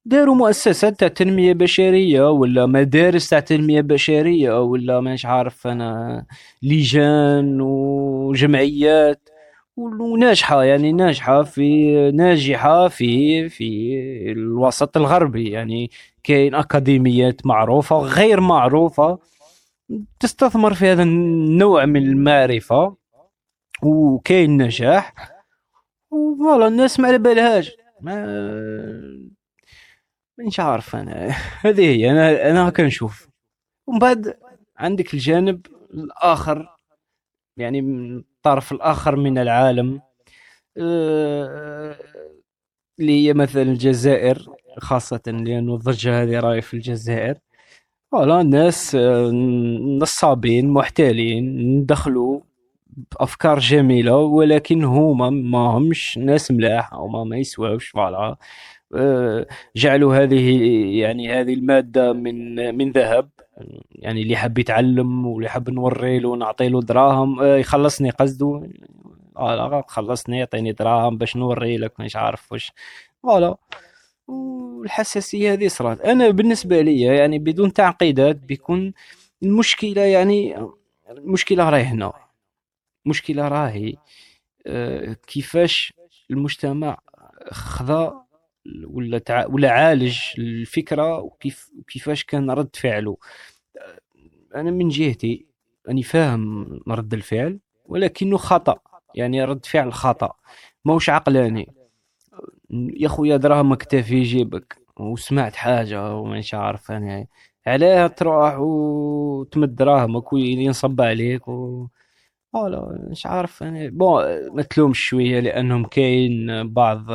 [0.05, 6.25] داروا مؤسسات تاع تنمية بشرية ولا مدارس تاع تنمية بشرية ولا مانيش عارف أنا
[6.63, 9.29] لجان وجمعيات
[9.77, 13.95] وناجحة يعني ناجحة في ناجحة في في
[14.31, 15.91] الوسط الغربي يعني
[16.23, 19.19] كاين أكاديميات معروفة وغير معروفة
[20.19, 22.95] تستثمر في هذا النوع من المعرفة
[23.83, 25.13] وكاين نجاح.
[26.11, 27.71] وفوالا الناس ما على بالهاش
[30.37, 31.27] مانيش عارف أنا.
[31.65, 33.27] هذه هي أنا أنا هكا نشوف.
[33.87, 34.33] ومن بعد
[34.77, 36.75] عندك الجانب الآخر
[37.57, 40.01] يعني الطرف الآخر من العالم.
[40.77, 41.97] آه،
[42.99, 44.47] اللي هي مثلا الجزائر
[44.79, 47.37] خاصة لأنه الضجة هذه راهي في الجزائر.
[48.11, 49.31] فوالا الناس آه،
[50.01, 52.41] نصابين محتالين دخلوا
[52.87, 58.37] بأفكار جميلة ولكن هما ما همش ناس ملاح أو ما, ما يسواوش voilà.
[59.75, 60.57] جعلوا هذه
[60.99, 63.29] يعني هذه المادة من من ذهب.
[63.91, 68.69] يعني اللي حب يتعلم واللي حب نوري له ونعطي له دراهم آه، يخلصني قصده
[69.87, 72.71] خلصني يعطيني دراهم باش نوري لك مش عارف واش.
[73.23, 73.57] voilà.
[74.27, 78.93] والحساسية هذه صارت أنا بالنسبة لي يعني بدون تعقيدات بيكون
[79.43, 80.67] المشكلة يعني
[81.09, 82.13] المشكلة راهي هنا.
[83.05, 83.95] المشكلة راهي
[84.67, 85.93] آه، كيفاش
[86.31, 86.97] المجتمع
[87.51, 88.22] خذا
[88.85, 89.45] ولا تع...
[89.45, 93.17] ولا عالج الفكرة وكيف وكيفاش كان رد فعله.
[94.55, 95.45] أنا من جهتي
[95.89, 98.79] أني فاهم رد الفعل ولكنه خطأ.
[99.15, 100.33] يعني رد فعل خطأ.
[100.85, 101.73] موش عقلاني.
[102.71, 107.27] يا خويا دراهمك في جيبك وسمعت حاجة ومانيش عارف أنا.
[107.67, 111.87] علاه تروح وتمد دراهمك وينصب عليك و...
[112.53, 113.89] لا مش عارف أنا.
[113.89, 114.23] بون
[114.55, 117.05] ما تلومش شوية لأنهم كاين بعض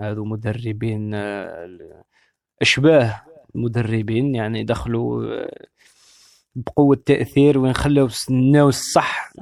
[0.00, 2.04] هذو مدربين آه،
[2.62, 3.22] أشباه
[3.54, 5.66] مدربين يعني دخلوا آه،
[6.56, 9.32] بقوة تأثير وين خلوا الناس صح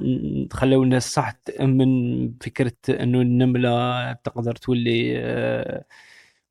[0.52, 5.14] خلوا الناس صح تأمن فكرة انه النملة تقدر تولي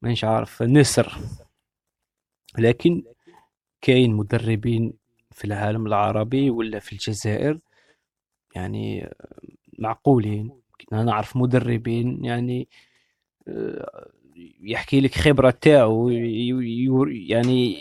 [0.01, 1.17] مانيش عارف نسر.
[2.57, 3.03] لكن
[3.81, 4.93] كاين مدربين
[5.31, 7.59] في العالم العربي ولا في الجزائر
[8.55, 9.09] يعني
[9.79, 10.51] معقولين.
[10.93, 12.92] أنا نعرف مدربين يعني آه،
[14.63, 17.77] يحكي لك خبرة تاعو يعني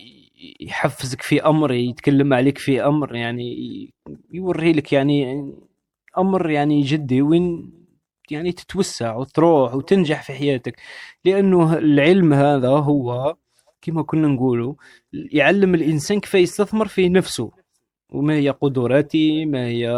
[0.61, 3.91] يحفزك في أمر يتكلم عليك في أمر يعني
[4.33, 5.53] يوري لك يعني
[6.19, 7.73] أمر يعني جدي وين
[8.31, 10.77] يعني تتوسع وتروح وتنجح في حياتك.
[11.25, 13.37] لأنه العلم هذا هو
[13.83, 14.75] كما كنا نقولوا
[15.13, 17.51] يعلم الإنسان كيف يستثمر في نفسه.
[18.11, 19.91] وما هي قدراتي ما هي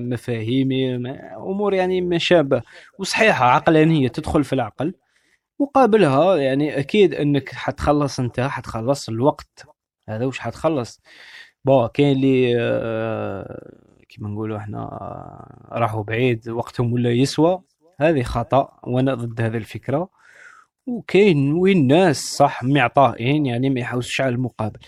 [0.00, 2.62] مفاهيمي ما أمور يعني ما شابه.
[2.98, 4.94] وصحيحة عقلانية تدخل في العقل.
[5.60, 9.66] مقابلها يعني أكيد إنك حتخلص أنت حتخلص الوقت.
[10.08, 11.00] هذا وش حتخلص؟
[11.64, 13.72] بون كاين اللي آه،
[14.08, 17.62] كيما نقولوا إحنا آه، راحوا بعيد وقتهم ولا يسوى.
[18.00, 20.08] هذه خطأ وأنا ضد هذه الفكرة.
[20.86, 24.80] وكاين وين ناس صح معطائين يعني ما يحوسوش على المقابل.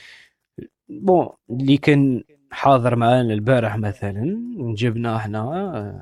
[0.88, 4.24] بون اللي كان حاضر معانا البارح مثلا
[4.76, 5.40] جبنا إحنا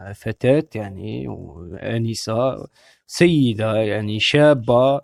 [0.09, 1.28] آه، فتاة يعني
[1.83, 2.66] انسة
[3.09, 5.01] سيدة يعني شابة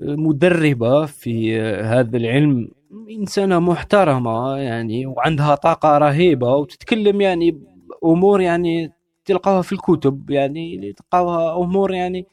[0.00, 2.68] مدربة في هذا العلم
[3.10, 7.60] إنسانة محترمة يعني وعندها طاقة رهيبة وتتكلم يعني
[8.04, 8.92] أمور يعني
[9.24, 12.26] تلقاها في الكتب يعني تلقاها أمور يعني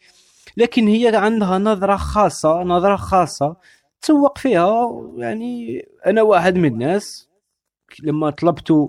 [0.58, 3.56] لكن هي عندها نظرة خاصة نظرة خاصة
[4.02, 7.30] تسوق فيها يعني أنا واحد من الناس
[8.04, 8.88] لما طلبت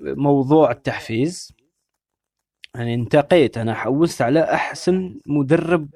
[0.00, 1.52] موضوع التحفيز
[2.74, 5.88] يعني انتقيت أنا حوست على أحسن مدرب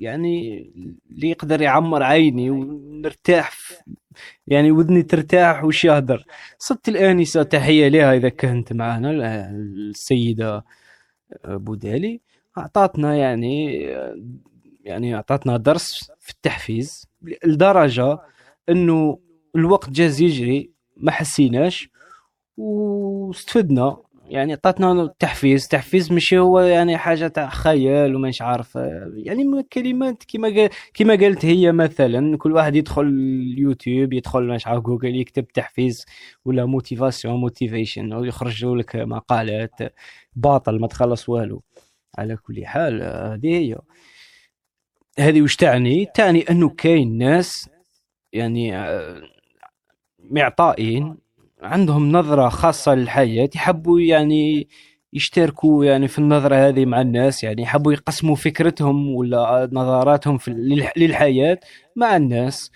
[0.00, 0.58] يعني
[1.10, 3.52] اللي يقدر يعمر عيني ونرتاح
[4.46, 6.24] يعني وذني ترتاح وش يهدر.
[6.58, 9.10] صدت الآنسة تحية لها إذا كنت معنا
[9.50, 10.64] السيدة
[11.44, 12.20] بودالي
[12.58, 13.82] أعطتنا يعني
[14.84, 17.06] يعني أعطتنا درس في التحفيز
[17.44, 18.18] لدرجة
[18.68, 19.18] أنه
[19.56, 21.90] الوقت جاز يجري ما حسيناش
[22.56, 23.96] واستفدنا
[24.30, 28.74] يعني عطاتنا تحفيز تحفيز ماشي هو يعني حاجة تاع خيال وماش عارف
[29.14, 35.16] يعني كلمات كما كما قالت هي مثلا كل واحد يدخل اليوتيوب يدخل ماش عارف جوجل
[35.16, 36.06] يكتب تحفيز
[36.44, 39.80] ولا motivation motivation ويخرج لك مقالات
[40.36, 41.62] باطل ما تخلص والو.
[42.18, 43.78] على كل حال هذه هي.
[45.18, 47.70] هذه وش تعني؟ تعني أنه كاين ناس
[48.32, 49.22] يعني آه،
[50.20, 51.16] معطائين
[51.62, 54.68] عندهم نظرة خاصة للحياة يحبوا يعني
[55.12, 60.50] يشتركوا يعني في النظرة هذه مع الناس يعني يحبوا يقسموا فكرتهم ولا نظراتهم في
[60.96, 61.60] للحياة
[61.96, 62.72] مع الناس.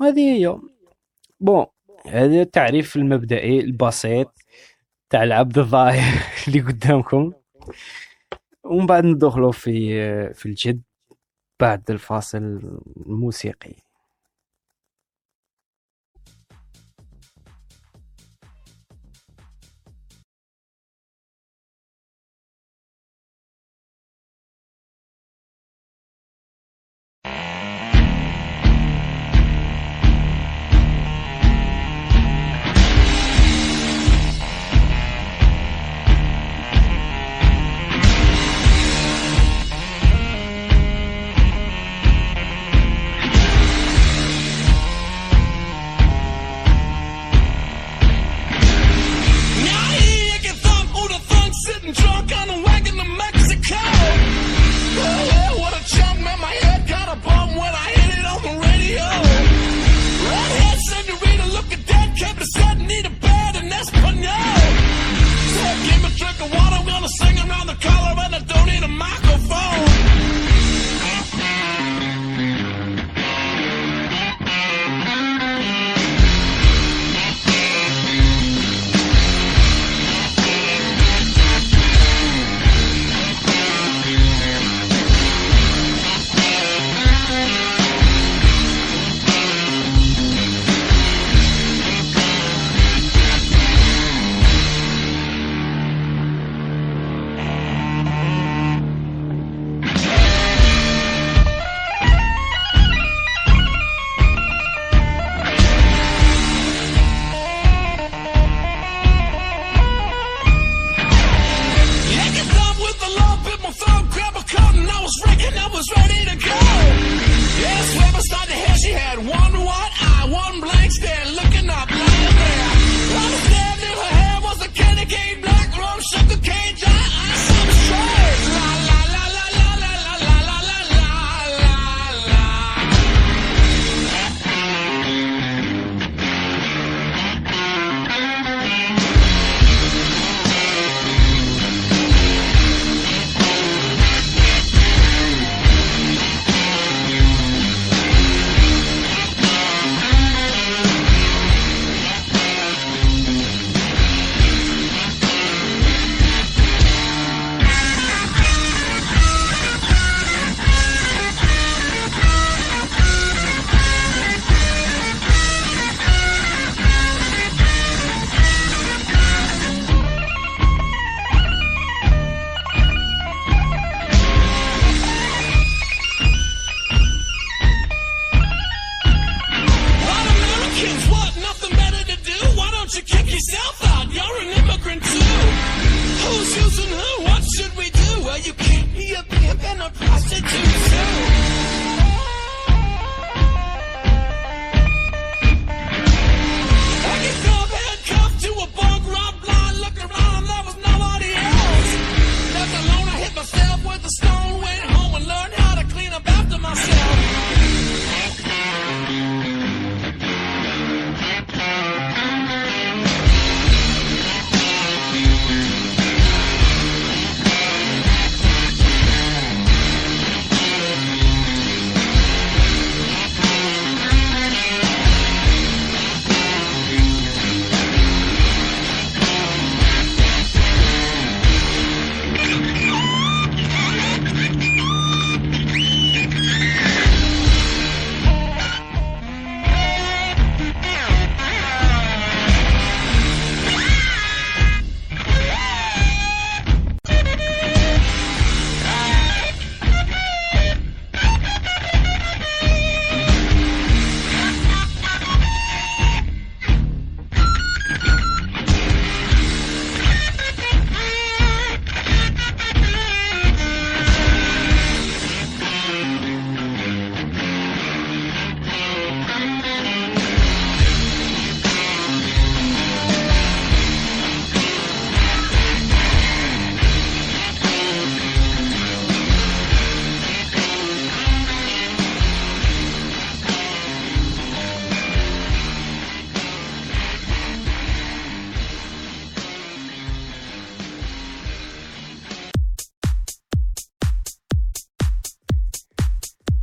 [0.00, 0.58] وهذه هي
[1.40, 1.66] بون
[2.06, 4.34] هذا التعريف المبدئي البسيط
[5.10, 6.14] تاع العبد الظاهر
[6.48, 7.32] اللي قدامكم.
[8.64, 10.82] ومن بعد ندخلوا في في الجد
[11.60, 12.60] بعد الفاصل
[13.06, 13.74] الموسيقي.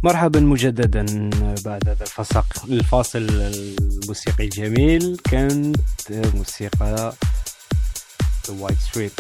[0.10, 1.06] مرحبا مجددا
[1.66, 2.46] بعد هذا الفسق.
[2.70, 5.78] الفاصل الموسيقي الجميل كانت
[6.36, 7.14] موسيقى
[8.50, 9.12] وايت ستريت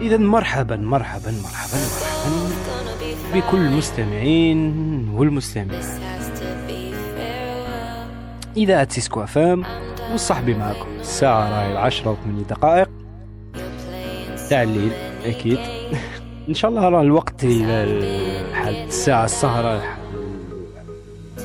[0.00, 1.78] إذا مرحبا مرحبا مرحبا مرحبا
[3.34, 4.58] بكل المستمعين
[5.08, 5.84] والمستمعات.
[8.56, 9.64] إذاعة سيسكو FM.
[10.14, 12.88] وصاحبي معكم الساعة راهي العشرة وثمانية دقائق.
[14.50, 14.92] تاع الليل
[15.24, 15.58] أكيد.
[16.48, 19.82] إن شاء الله راه الوقت الحال الساعة السهرة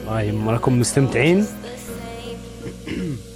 [0.07, 1.45] راهي راكم مستمتعين.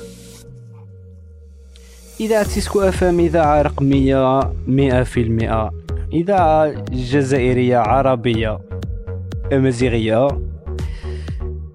[2.20, 5.72] إذاعة سيسكو FM إذاعة رقمية مئة في المئة.
[6.14, 8.60] إذاعة جزائرية عربية
[9.54, 10.28] أمازيغية.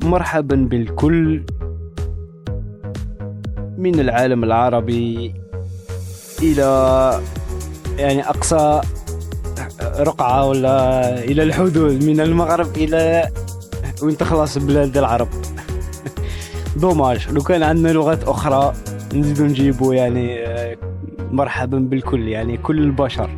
[0.03, 1.43] مرحبا بالكل.
[3.81, 5.35] من العالم العربي
[6.43, 7.21] إلى
[7.99, 8.81] يعني أقصى
[9.83, 13.29] رقعة ولا إلى الحدود من المغرب إلى
[14.03, 15.29] وين تخلص بلاد العرب.
[16.83, 17.29] دوماج.
[17.33, 18.73] لو كان عندنا لغات أخرى
[19.15, 20.77] نزيدو نجيبو يعني آه،
[21.31, 23.31] مرحبا بالكل يعني كل البشر.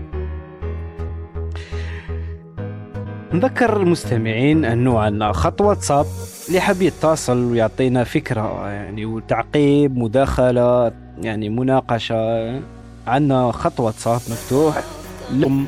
[3.32, 6.06] نذكر المستمعين انه عندنا خط واتساب
[6.48, 12.60] اللي حاب يتصل ويعطينا فكرة يعني وتعقيب مداخلة يعني مناقشة.
[13.06, 14.82] عندنا خط واتساب مفتوح.
[15.32, 15.66] لكم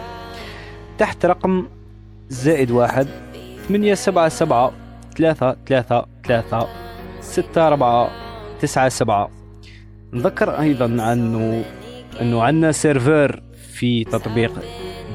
[0.98, 1.66] تحت رقم
[2.28, 3.06] زائد واحد
[3.68, 4.72] ثمانية سبعة سبعة
[5.16, 6.68] ثلاثة ثلاثة ثلاثة
[7.20, 8.10] ستة أربعة
[8.60, 9.30] تسعة سبعة.
[10.12, 11.64] نذكر أيضا أنه
[12.20, 14.52] أنه عندنا سيرفر في تطبيق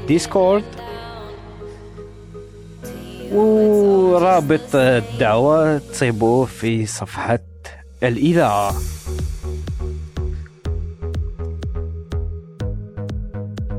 [0.08, 0.64] ديسكورد
[3.32, 7.38] ورابط الدعوة تصيبوه في صفحة
[8.02, 8.74] الإذاعة.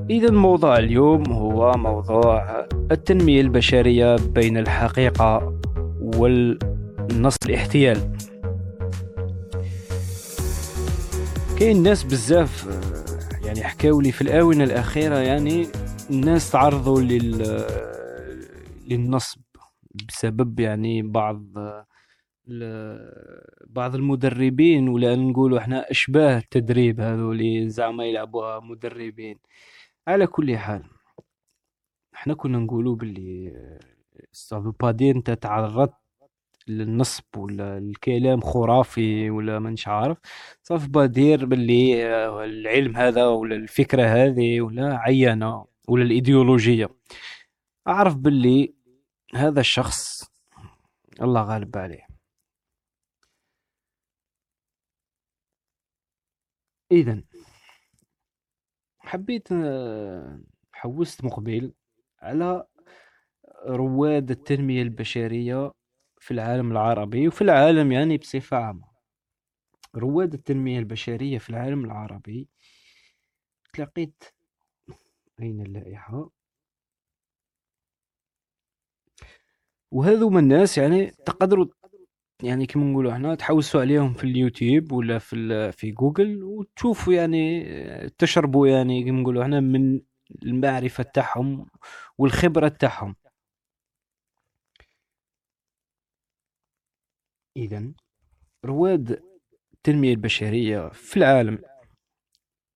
[0.09, 5.53] إذا موضوع اليوم هو موضوع التنمية البشرية بين الحقيقة
[6.01, 7.97] والنص الاحتيال.
[11.59, 12.67] كاين ناس بزاف
[13.45, 15.67] يعني حكاولي في الآونة الأخيرة يعني
[16.09, 17.65] الناس تعرضوا لل
[18.91, 19.41] للنصب
[20.07, 21.43] بسبب يعني بعض
[23.67, 29.39] بعض المدربين ولا نقولوا إحنا أشباه التدريب هذولي زعما يلعبوها مدربين.
[30.07, 30.83] على كل حال
[32.15, 33.53] إحنا كنا نقولوا باللي
[34.31, 35.93] سافو با دير أنت تعرضت
[36.67, 40.17] للنصب ولا الكلام خرافي ولا مانيش عارف.
[40.63, 42.05] صافي با دير باللي
[42.45, 46.89] العلم هذا ولا الفكرة هذه ولا عينة ولا الإيديولوجية.
[47.87, 48.73] أعرف باللي
[49.36, 50.23] هذا الشخص
[51.21, 52.07] الله غالب عليه.
[56.91, 57.23] إذا
[58.99, 61.73] حبيت آه، حوست مقبل
[62.21, 62.67] على
[63.65, 65.71] رواد التنمية البشرية
[66.19, 68.91] في العالم العربي وفي العالم يعني بصفة عامة.
[69.95, 72.49] رواد التنمية البشرية في العالم العربي
[73.73, 74.23] تلاقيت
[75.39, 76.29] أين اللائحة؟
[79.91, 81.65] وهذوما الناس يعني تقدروا
[82.43, 87.63] يعني كما نقولوا إحنا تحوسوا عليهم في اليوتيوب ولا في في جوجل وتشوفوا يعني
[88.17, 90.01] تشربوا يعني كما نقولوا إحنا من
[90.43, 91.65] المعرفة تاعهم
[92.17, 93.15] والخبرة تاعهم.
[97.57, 97.93] إذا
[98.65, 99.23] رواد
[99.73, 101.59] التنمية البشرية في العالم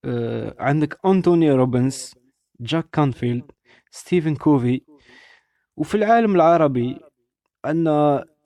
[0.06, 2.14] آه، عندك أنتوني روبنز
[2.62, 3.52] جاك كانفيلد
[3.92, 4.82] ستيفن كوفي
[5.78, 7.00] وفي العالم العربي
[7.66, 7.86] أن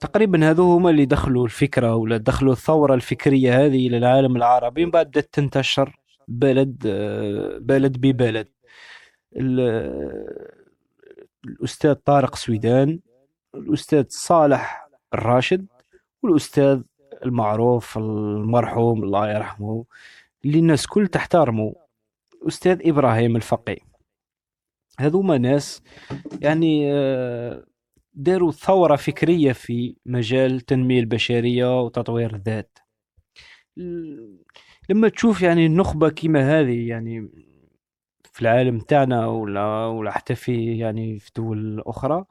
[0.00, 4.90] تقريبا هذو هما اللي دخلوا الفكرة ولا دخلوا الثورة الفكرية هذه إلى العالم العربي من
[4.90, 5.96] بعد بدأت تنتشر
[6.28, 8.48] بلد آه، بلد ببلد.
[9.36, 10.50] ال-
[11.46, 13.00] الأستاذ طارق سويدان
[13.54, 15.66] الأستاذ صالح الراشد
[16.22, 16.80] والأستاذ
[17.24, 19.84] المعروف المرحوم الله يرحمه
[20.44, 21.74] اللي الناس كل تحترمه
[22.48, 23.76] أستاذ إبراهيم الفقي
[25.00, 25.82] هذوما ناس
[26.40, 27.64] يعني آه،
[28.14, 32.78] داروا ثورة فكرية في مجال التنمية البشرية وتطوير الذات.
[34.90, 37.30] لما تشوف يعني النخبة كيما هذه يعني
[38.32, 42.24] في العالم تاعنا ولا ولا حتى في يعني في دول أخرى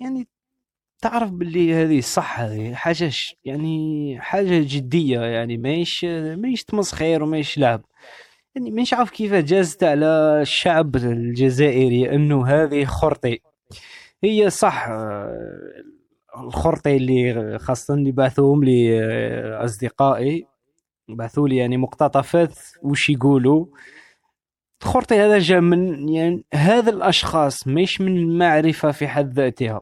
[0.00, 0.28] يعني
[1.00, 3.10] تعرف باللي هذه صح هذه حاجة
[3.44, 7.84] يعني حاجة جدية يعني ماهيش ماهيش تمسخير وماهيش لعب.
[8.58, 10.06] يعني مش عارف كيف جازت على
[10.42, 13.40] الشعب الجزائري انه هذه خرطي.
[14.24, 15.82] هي صح آه،
[16.38, 19.00] الخرطي اللي خاصة اللي بعثوهم لي
[19.64, 20.46] أصدقائي
[21.08, 23.66] بعثوا لي يعني مقتطفات وش يقولوا.
[24.82, 29.80] الخرطي هذا جاء من يعني هذا الأشخاص مش من المعرفة في حد ذاتها.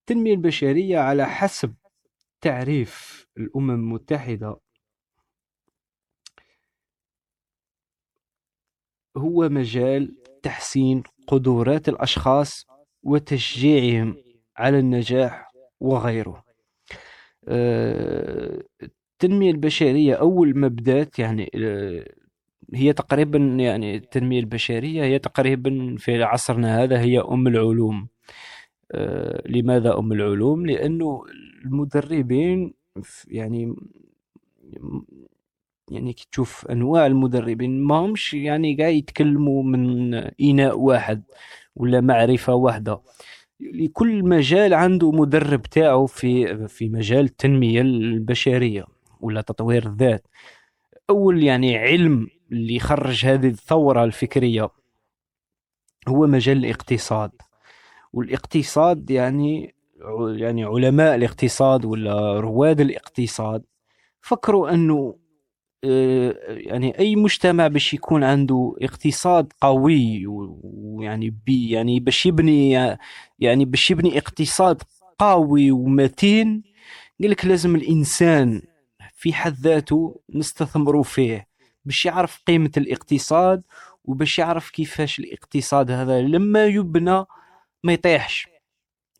[0.00, 1.74] التنمية البشرية على حسب
[2.40, 4.56] تعريف الأمم المتحدة.
[9.16, 12.66] هو مجال تحسين قدرات الأشخاص
[13.02, 14.16] وتشجيعهم
[14.56, 16.44] على النجاح وغيره
[17.48, 22.04] آه، التنمية البشرية أول ما بدات يعني آه،
[22.74, 28.08] هي تقريبا يعني التنمية البشرية هي تقريبا في عصرنا هذا هي أم العلوم
[28.92, 31.22] آه، لماذا أم العلوم؟ لأنه
[31.64, 32.74] المدربين
[33.28, 33.74] يعني
[35.90, 41.22] يعني كي تشوف أنواع المدربين ما همش يعني قاعد يتكلموا من إناء واحد
[41.76, 43.00] ولا معرفة واحدة.
[43.60, 48.84] لكل مجال عنده مدرب تاعه في في مجال التنمية البشرية
[49.20, 50.26] ولا تطوير الذات.
[51.10, 54.68] أول يعني علم اللي خرج هذه الثورة الفكرية
[56.08, 57.30] هو مجال الاقتصاد.
[58.12, 59.74] والاقتصاد يعني
[60.36, 63.62] يعني علماء الاقتصاد ولا رواد الاقتصاد
[64.20, 65.16] فكروا أنه
[65.82, 72.70] يعني أي مجتمع باش يكون عنده اقتصاد قوي ويعني بي يعني باش يبني
[73.38, 74.82] يعني باش يبني اقتصاد
[75.18, 76.62] قوي ومتين
[77.20, 78.62] قال لك لازم الإنسان
[79.14, 81.48] في حد ذاته نستثمروا فيه
[81.84, 83.62] باش يعرف قيمة الاقتصاد
[84.04, 87.24] وباش يعرف كيفاش الاقتصاد هذا لما يبنى
[87.84, 88.48] ما يطيحش.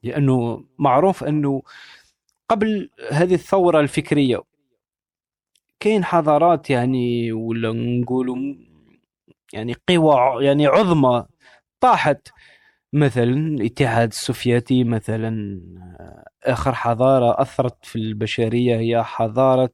[0.03, 1.63] لأنه معروف أنه
[2.49, 4.43] قبل هذه الثورة الفكرية
[5.81, 8.37] كاين حضارات يعني ولا نقولوا
[9.53, 11.27] يعني قوى يعني عظمى
[11.81, 12.29] طاحت.
[12.93, 15.61] مثلا الاتحاد السوفيتي مثلا
[16.01, 19.71] آه، آخر حضارة أثرت في البشرية هي حضارة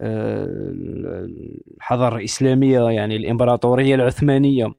[0.00, 0.46] آه،
[1.78, 4.74] الحضارة الإسلامية يعني الإمبراطورية العثمانية.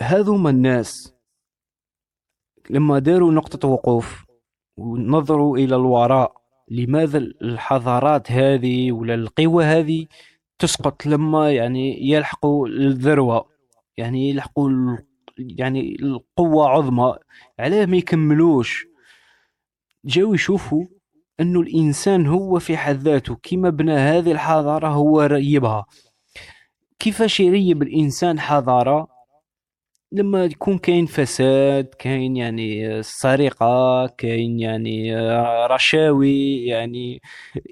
[0.00, 1.14] هذوما الناس
[2.70, 4.24] لما داروا نقطة وقوف
[4.76, 6.43] ونظروا إلى الوراء
[6.74, 10.06] لماذا الحضارات هذه ولا القوى هذه
[10.58, 13.48] تسقط لما يعني يلحقوا الذروة؟
[13.96, 14.96] يعني يلحقوا
[15.38, 17.14] يعني القوة عظمى.
[17.58, 18.86] علاه ما يكملوش.
[20.04, 20.84] جاو يشوفوا
[21.40, 25.86] أنه الإنسان هو في حد ذاته كيما بنى هذه الحضارة هو ريبها.
[26.98, 29.13] كيفاش يريب الإنسان حضارة؟
[30.12, 35.16] لما يكون كاين فساد كاين يعني سرقة كاين يعني
[35.66, 37.20] رشاوي يعني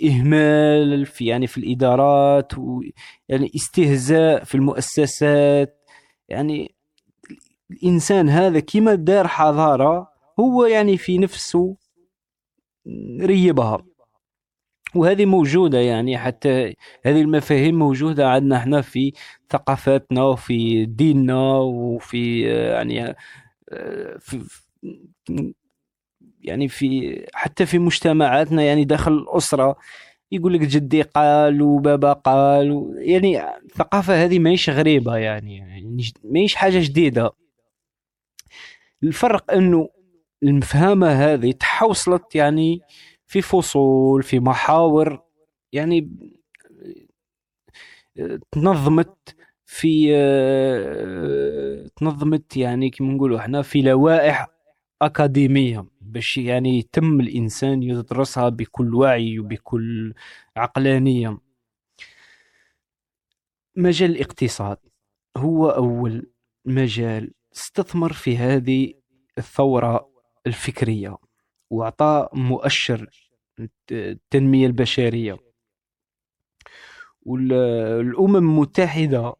[0.05, 2.80] إهمال في يعني في الإدارات و
[3.28, 5.78] يعني استهزاء في المؤسسات.
[6.28, 6.74] يعني
[7.70, 10.09] الإنسان هذا كيما دار حضارة
[10.41, 11.76] هو يعني في نفسه
[13.20, 13.91] ريبها.
[14.95, 16.74] وهذه موجودة يعني حتى
[17.05, 19.12] هذه المفاهيم موجودة عندنا إحنا في
[19.51, 23.16] ثقافاتنا وفي ديننا وفي آه، يعني
[23.72, 24.43] آه، في
[26.40, 29.76] يعني في حتى في مجتمعاتنا يعني داخل الأسرة.
[30.32, 36.78] يقول لك جدي قال وبابا قال يعني الثقافة هذه ماهيش غريبة يعني يعني ماهيش حاجة
[36.78, 37.30] جديدة.
[39.03, 39.88] الفرق إنه
[40.43, 42.80] المفهمة هذه تحوصلت يعني
[43.33, 45.22] في فصول في محاور
[45.72, 46.11] يعني
[48.51, 50.12] تنظمت في
[51.97, 54.47] تنظمت يعني كما نقولوا إحنا في لوائح
[55.03, 60.14] أكاديمية باش يعني يتم الإنسان يدرسها بكل وعي وبكل
[60.57, 61.39] عقلانية.
[63.76, 64.78] مجال الاقتصاد
[65.37, 66.30] هو أول
[66.64, 68.95] مجال استثمر في هذه
[69.39, 70.09] الثورة
[70.47, 71.16] الفكرية.
[71.73, 73.11] وأعطى مؤشر
[73.91, 75.39] التنمية البشرية.
[77.23, 79.35] والأمم المتحدة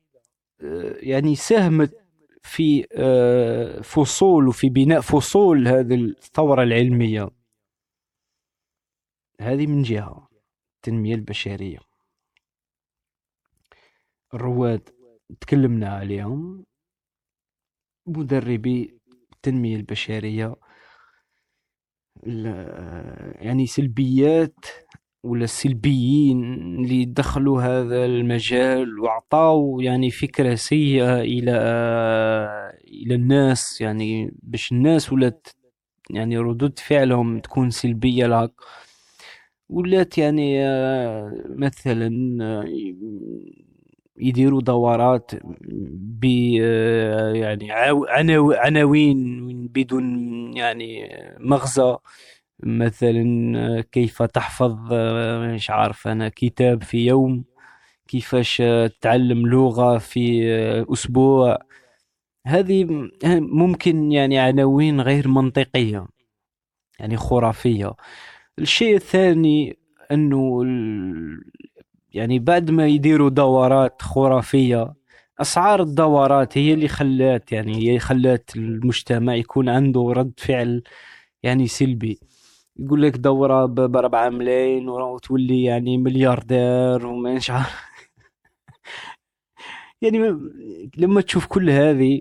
[1.03, 1.95] يعني ساهمت
[2.43, 7.31] في آه، فصول وفي بناء فصول هذه الثورة العلمية.
[9.41, 10.29] هذه من جهة
[10.77, 11.79] التنمية البشرية.
[14.35, 14.89] الرواد
[15.41, 16.65] تكلمنا عليهم
[18.07, 18.99] مدربي
[19.33, 20.57] التنمية البشرية.
[22.23, 24.55] يعني سلبيات
[25.25, 31.53] ولا السلبيين اللي دخلوا هذا المجال وعطاو يعني فكرة سيئة إلى
[32.89, 35.49] إلى الناس يعني باش الناس ولات
[36.11, 38.53] يعني ردود فعلهم تكون سلبية لهك
[39.69, 42.65] ولات يعني آه، مثلا آه،
[44.17, 45.31] يديروا دورات
[46.21, 46.25] ب
[47.35, 47.73] يعني
[48.57, 49.19] عناوين
[49.69, 50.07] بدون
[50.57, 51.09] يعني
[51.41, 51.97] مغزى.
[52.65, 54.93] مثلا كيف تحفظ
[55.55, 57.45] مش عارف أنا كتاب في يوم؟
[58.09, 58.63] كيفاش
[59.01, 60.43] تعلم لغة في
[60.93, 61.59] أسبوع؟
[62.47, 62.87] هذه
[63.41, 66.07] ممكن يعني عناوين غير منطقية
[67.01, 67.93] يعني خرافية.
[68.59, 69.79] الشيء الثاني
[70.13, 70.63] أنه
[72.15, 74.95] يعني بعد ما يديروا دورات خرافية
[75.41, 80.83] أسعار الدورات هي اللي خلات يعني هي خلات المجتمع يكون عنده رد فعل
[81.43, 82.19] يعني سلبي.
[82.77, 87.83] يقول لك دورة ب 4 ملايين وتولي يعني ملياردير وما عارف.
[90.03, 90.19] يعني
[90.97, 92.21] لما تشوف كل هذه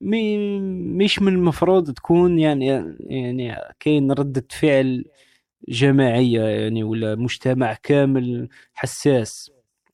[0.00, 2.66] مش من المفروض تكون يعني
[3.00, 5.04] يعني كاين ردة فعل
[5.68, 9.50] جماعية يعني ولا مجتمع كامل حساس.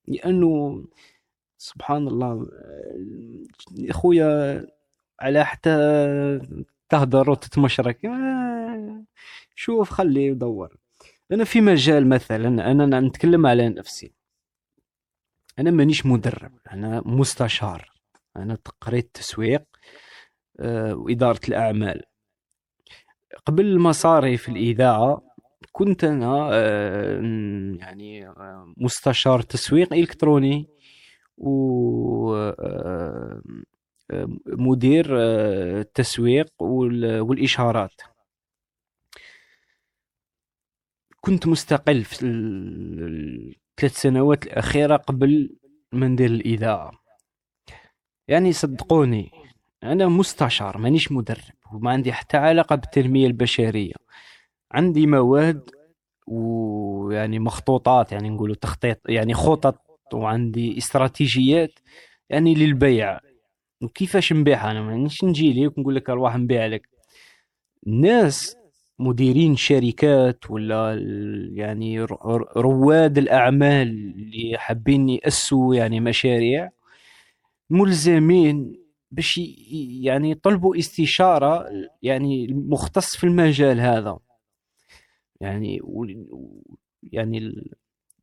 [0.09, 0.85] لأنه
[1.59, 2.47] سبحان الله
[3.91, 4.67] خويا
[5.21, 5.71] على حتى
[6.89, 8.01] تهدر وتتمشرك.
[9.55, 10.77] شوف خليه يدور.
[11.33, 14.13] أنا في مجال مثلا أنا نتكلم على نفسي.
[15.59, 17.93] أنا مانيش مدرب أنا مستشار.
[18.37, 19.65] أنا قريت تسويق
[20.61, 22.03] آه، وإدارة الأعمال.
[23.47, 25.28] قبل مصاري في الإذاعة
[25.79, 27.21] كنت أنا آه،
[27.79, 30.69] يعني آه، مستشار تسويق إلكتروني
[31.39, 32.53] و
[34.47, 35.07] مدير
[35.81, 38.01] التسويق والإشارات.
[41.21, 45.57] كنت مستقل في الثلاث سنوات الأخيرة قبل
[45.93, 46.93] ما ندير الإذاعة.
[48.29, 49.31] يعني صدقوني
[49.83, 53.95] أنا مستشار مانيش مدرب وما عندي حتى علاقة بالتنمية البشرية.
[54.73, 55.71] عندي مواد
[56.27, 59.81] ويعني مخطوطات يعني نقولوا تخطيط يعني خطط
[60.15, 61.79] وعندي استراتيجيات
[62.31, 63.21] يعني للبيع.
[63.83, 66.89] وكيفاش نبيعها؟ أنا مانيش نجي لك ونقول لك ارواح نبيع لك.
[67.87, 68.57] الناس
[68.99, 70.95] مديرين شركات ولا
[71.55, 72.01] يعني
[72.57, 76.71] رواد الأعمال اللي حابين يأسوا يعني مشاريع
[77.71, 78.73] ملزمين
[79.11, 79.41] باش
[80.03, 81.67] يعني يطلبوا استشارة
[82.03, 84.19] يعني مختص في المجال هذا.
[85.41, 85.81] يعني
[87.03, 87.65] يعني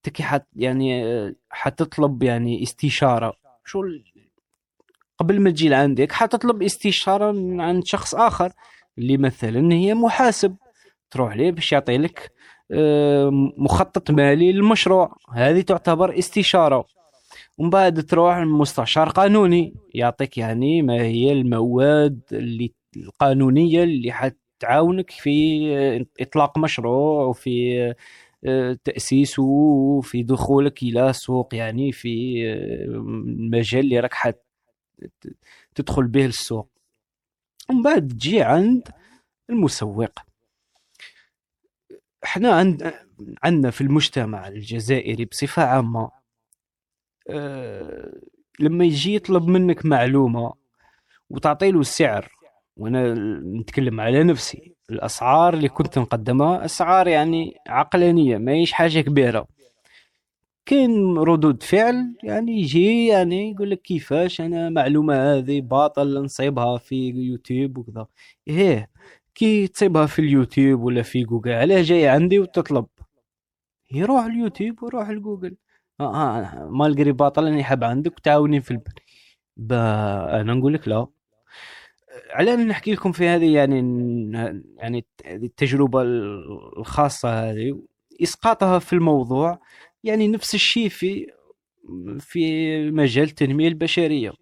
[0.03, 3.33] تكي حت يعني حتطلب يعني استشارة.
[3.65, 3.83] شو
[5.19, 8.51] قبل ما تجي لعندك حتطلب استشارة عند شخص آخر
[8.97, 10.55] اللي مثلا هي محاسب.
[11.11, 12.31] تروح ليه باش يعطي لك
[12.71, 15.17] آه، مخطط مالي للمشروع.
[15.33, 16.85] هذه تعتبر استشارة.
[17.57, 19.73] ومن بعد تروح لمستشار قانوني.
[19.93, 24.11] يعطيك يعني ما هي المواد اللي القانونية اللي
[24.57, 25.29] حتعاونك في
[25.77, 27.93] آه، إطلاق مشروع وفي
[28.45, 32.43] آه، تأسيسه وفي دخولك إلى سوق يعني في
[32.85, 34.37] المجال اللي راك حت
[35.75, 36.69] تدخل به السوق
[37.69, 38.89] ومن بعد تجي عند
[39.49, 40.19] المسوق.
[42.23, 42.93] إحنا عند
[43.43, 46.11] عندنا في المجتمع الجزائري بصفة عامة
[47.29, 48.21] أه
[48.59, 50.53] لما يجي يطلب منك معلومة
[51.29, 52.31] وتعطي له السعر
[52.77, 53.13] وأنا
[53.59, 54.75] نتكلم على نفسي.
[54.89, 59.47] الأسعار اللي كنت نقدمها أسعار يعني عقلانية ما هيش حاجة كبيرة.
[60.65, 67.09] كاين ردود فعل يعني يجي يعني يقول لك كيفاش أنا معلومة هذه باطل نصيبها في
[67.09, 68.07] يوتيوب وكذا.
[68.47, 68.89] إيه
[69.35, 72.85] كي تصيبها في اليوتيوب ولا في جوجل علاه جاي عندي وتطلب.
[73.91, 75.57] يروح اليوتيوب ويروح لجوجل.
[75.99, 78.93] آه, آه malgré باطل اني حاب عندك وتعاوني في البر.
[80.41, 81.07] أنا نقول لك لا.
[82.39, 83.75] أن نحكي لكم في هذه يعني
[84.77, 86.01] يعني التجربة
[86.77, 87.81] الخاصة هذه
[88.23, 89.59] إسقاطها في الموضوع
[90.03, 91.27] يعني نفس الشيء في
[92.19, 94.33] في مجال التنمية البشرية.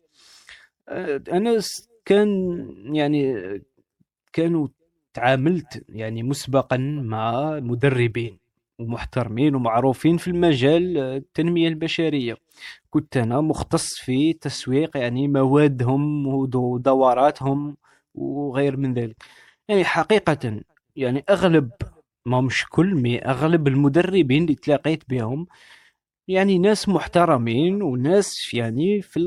[1.32, 1.60] أنا
[2.06, 3.36] كان يعني
[4.34, 4.68] كانوا
[5.14, 8.40] تعاملت يعني مسبقا مع مدربين
[8.80, 12.38] ومحترمين ومعروفين في المجال التنمية البشرية.
[12.94, 17.78] كنت أنا مختص في تسويق يعني موادهم ودوراتهم
[18.16, 19.16] وغير من ذلك.
[19.68, 20.62] يعني حقيقة
[20.96, 21.72] يعني أغلب
[22.26, 25.48] ما مش كل مي أغلب المدربين اللي تلاقيت بهم
[26.28, 29.20] يعني ناس محترمين وناس يعني في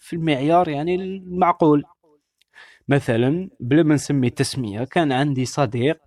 [0.00, 1.84] في المعيار يعني المعقول.
[2.88, 5.98] مثلا بلا ما نسمي تسمية كان عندي صديق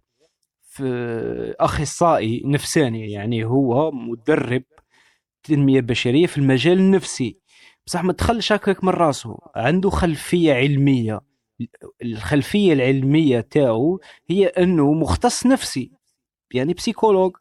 [0.61, 4.63] في أخصائي نفساني يعني هو مدرب
[5.47, 7.37] تنمية بشريه في المجال النفسي.
[7.87, 11.21] بصح ما دخلش هكاك من راسه عنده خلفية علمية.
[12.03, 15.91] الخلفية العلمية تاعو هي أنه مختص نفسي
[16.53, 17.31] يعني بسيكولوج.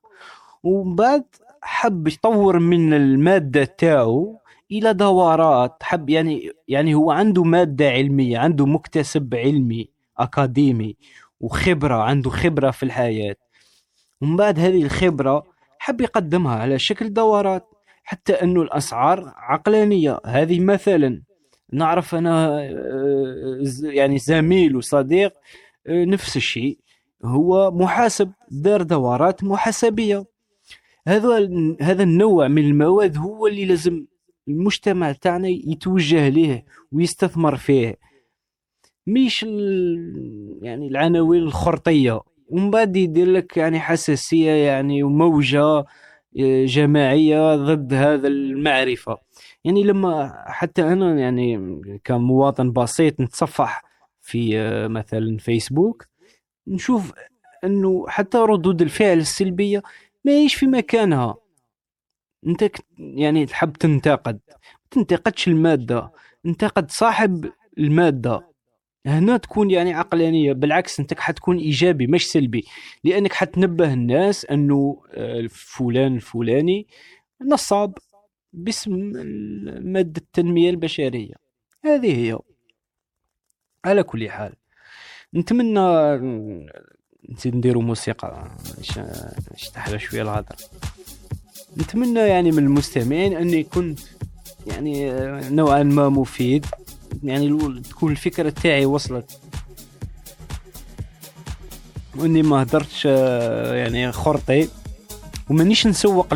[0.63, 1.25] ومن بعد
[1.63, 4.39] حب يطور من المادة تاعو
[4.73, 9.89] إلى دورات حب يعني يعني هو عنده مادة علمية عنده مكتسب علمي
[10.19, 10.97] أكاديمي
[11.41, 13.37] وخبرة عنده خبرة في الحياة.
[14.21, 15.43] ومن بعد هذه الخبرة
[15.79, 17.69] حب يقدمها على شكل دورات
[18.07, 20.21] حتى أنه الأسعار عقلانية.
[20.27, 21.23] هذه مثلا
[21.73, 25.33] نعرف أنا آه، يعني زميل وصديق
[25.87, 26.79] آه، نفس الشيء.
[27.25, 30.25] هو محاسب دار دورات محاسبية.
[31.09, 31.51] هذا
[31.81, 34.07] هذا النوع من المواد هو اللي لازم
[34.49, 37.99] المجتمع تاعنا يتوجه ليه ويستثمر فيه.
[39.07, 39.43] مش
[40.63, 42.21] يعني العناوين الخرطية.
[42.49, 45.85] ومن بعد يدير لك يعني حساسية يعني وموجة.
[46.67, 49.19] جماعية ضد هذا المعرفة.
[49.65, 51.59] يعني لما حتى أنا يعني
[52.05, 53.83] كمواطن بسيط نتصفح
[54.21, 56.07] في آه، مثلا فيسبوك
[56.69, 57.13] نشوف
[57.65, 59.83] إنه حتى ردود الفعل السلبية
[60.25, 61.35] ما هيش في مكانها.
[62.47, 64.41] أنت يعني تحب تنتقد.
[64.91, 66.13] تنتقدش المادة.
[66.47, 68.56] انتقد صاحب المادة.
[69.07, 70.53] هنا تكون يعني عقلانية.
[70.53, 72.65] بالعكس انت حتكون إيجابي مش سلبي.
[73.05, 76.87] لأنك حتنبه الناس أنه آه، فلان الفلاني
[77.43, 77.99] نصاب
[78.53, 78.93] باسم
[79.83, 81.35] مادة التنمية البشرية.
[81.85, 82.39] هذه هي.
[83.85, 84.53] على كل حال
[85.35, 85.81] نتمنى
[87.29, 88.51] نزيد نديرو موسيقى.
[89.55, 90.57] نشتحل شوية الهضرة.
[91.77, 94.01] نتمنى يعني من المستمعين اني كنت
[94.67, 96.67] يعني آه، نوعا ما مفيد.
[97.23, 99.41] يعني تكون الفكرة تاعي وصلت.
[102.17, 104.69] وإني ما هدرتش آه، يعني خرطي.
[105.51, 106.27] ومانيش نسوق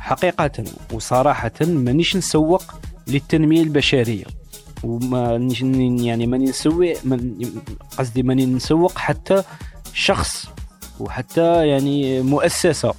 [0.00, 2.62] حقيقة وصراحة مانيش نسوق
[3.06, 4.24] للتنمية البشرية.
[4.84, 5.48] وما
[6.00, 6.94] يعني ماني نسوي
[7.98, 9.42] قصدي ماني نسوق حتى
[9.94, 10.48] شخص
[11.00, 12.94] وحتى يعني مؤسسة.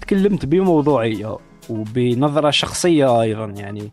[0.00, 3.90] تكلمت بموضوعية وبنظرة شخصية أيضا يعني.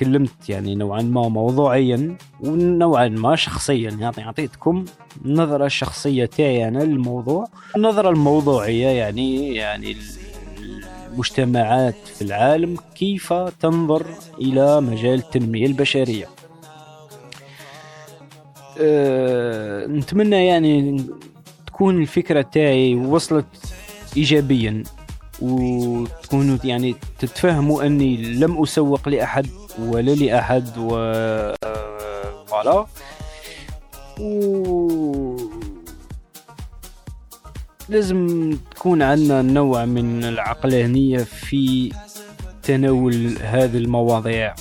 [0.00, 3.90] تكلمت يعني نوعا ما موضوعيا ونوعا ما شخصيا.
[3.90, 4.84] يعني أعطيتكم
[5.24, 7.48] النظره الشخصيه تاعي أنا للموضوع.
[7.76, 9.96] النظرة الموضوعية يعني يعني
[11.12, 14.06] المجتمعات في العالم كيف تنظر
[14.38, 16.28] إلى مجال التنمية البشرية.
[18.78, 21.04] أه نتمنى يعني
[21.66, 23.46] تكون الفكرة تاعي وصلت
[24.16, 24.82] ايجابيا.
[25.40, 29.46] وتكونوا يعني تتفهموا أني لم أسوق لأحد
[29.78, 30.88] ولا لأحد و
[32.46, 32.86] فوالا.
[34.20, 35.36] و
[37.88, 41.92] لازم تكون عندنا نوع من العقلانية في
[42.62, 44.54] تناول هذه المواضيع.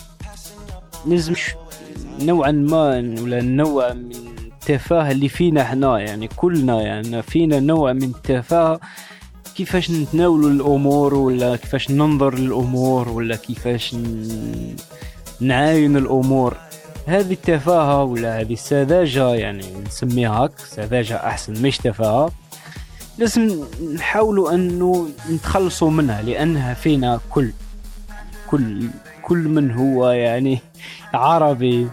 [1.06, 1.34] لازم
[2.22, 4.12] نوعا ما ولا نوع من
[4.70, 8.80] التفاهة اللي فينا إحنا يعني كلنا يعني فينا نوع من التفاهة
[9.60, 13.96] كيفاش نتناولوا الأمور ولا كيفاش ننظر للأمور ولا كيفاش
[15.42, 16.58] نعاين الأمور؟
[17.06, 22.32] هذه التفاهة ولا هذه السذاجة يعني نسميها هاك سذاجة أحسن مش تفاهة.
[23.18, 23.64] لازم
[23.96, 27.52] نحاولوا انه نتخلصوا منها لأنها فينا كل
[28.48, 28.88] كل
[29.24, 30.60] كل من هو يعني
[31.14, 31.88] عربي.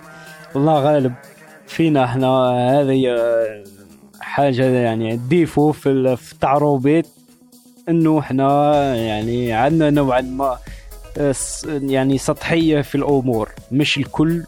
[0.56, 1.14] الله غالب
[1.66, 3.16] فينا إحنا هذه
[4.20, 7.06] حاجة يعني ديفو في ال- في التعروبيت.
[7.88, 10.58] إنه إحنا يعني عندنا نوعا ما
[11.18, 11.34] آه،
[11.66, 13.50] يعني سطحية في الأمور.
[13.72, 14.44] مش الكل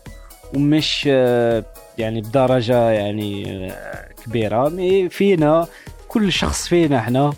[0.55, 1.65] ومش آه،
[1.99, 4.69] يعني بدرجة يعني آه، كبيرة.
[4.69, 5.67] مي فينا
[6.09, 7.33] كل شخص فينا إحنا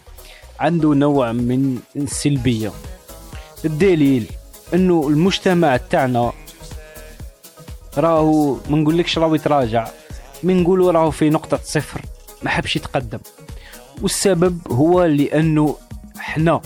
[0.61, 2.73] عنده نوع من السلبيه
[3.65, 4.27] الدليل
[4.75, 6.33] إنه المجتمع تاعنا
[7.99, 9.89] راهو ما نقولكش راهو يتراجع
[10.43, 12.01] من راهو في نقطة صفر
[12.43, 13.19] ما حبش يتقدم.
[14.03, 15.77] والسبب هو لأنه
[16.21, 16.61] إحنا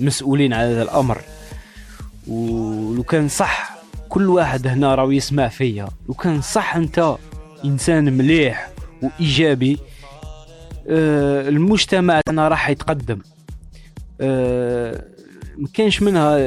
[0.00, 1.18] مسؤولين على هذا الأمر.
[2.28, 3.76] ولو كان صح
[4.08, 5.88] كل واحد هنا راهو يسمع فيا.
[6.08, 7.16] لو كان صح أنت
[7.64, 8.70] إنسان مليح
[9.02, 9.78] وإيجابي
[10.88, 13.18] آه، المجتمع تاعنا راح يتقدم.
[14.20, 15.04] آه،
[15.58, 16.38] ما كانش منها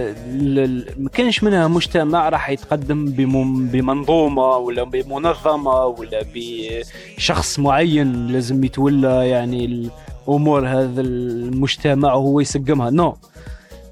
[0.97, 9.29] ما كانش منها مجتمع راح يتقدم بم- بمنظومة ولا بمنظمة ولا بشخص معين لازم يتولى
[9.29, 9.89] يعني
[10.27, 12.89] الأمور هذا المجتمع وهو يسقمها.
[12.89, 13.17] نو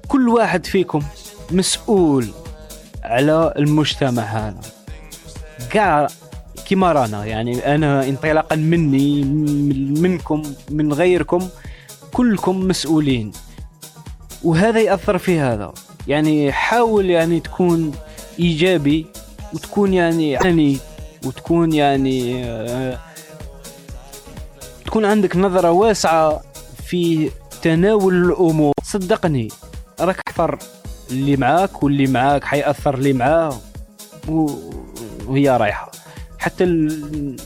[0.08, 1.02] كل واحد فيكم
[1.50, 2.26] مسؤول
[3.04, 4.60] على المجتمع هذا.
[5.70, 6.06] كاع
[6.66, 11.48] كيما رانا يعني أنا انطلاقا مني من- منكم من غيركم
[12.12, 13.32] كلكم مسؤولين.
[14.44, 15.72] وهذا يأثر في هذا.
[16.08, 17.92] يعني حاول يعني تكون
[18.38, 19.06] إيجابي
[19.54, 20.78] وتكون يعني يعني
[21.26, 22.98] وتكون يعني آه،
[24.92, 26.42] تكون عندك نظرة واسعة
[26.86, 27.30] في
[27.62, 28.72] تناول الأمور.
[28.82, 29.48] صدقني
[30.00, 30.58] راك أثر
[31.10, 33.60] اللي معاك واللي معاك حيأثر اللي معاه
[34.28, 35.90] وهي رايحة.
[36.38, 37.36] حتى ال-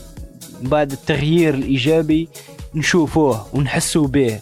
[0.61, 2.29] بعد التغيير الإيجابي
[2.75, 4.39] نشوفوه ونحسوا به.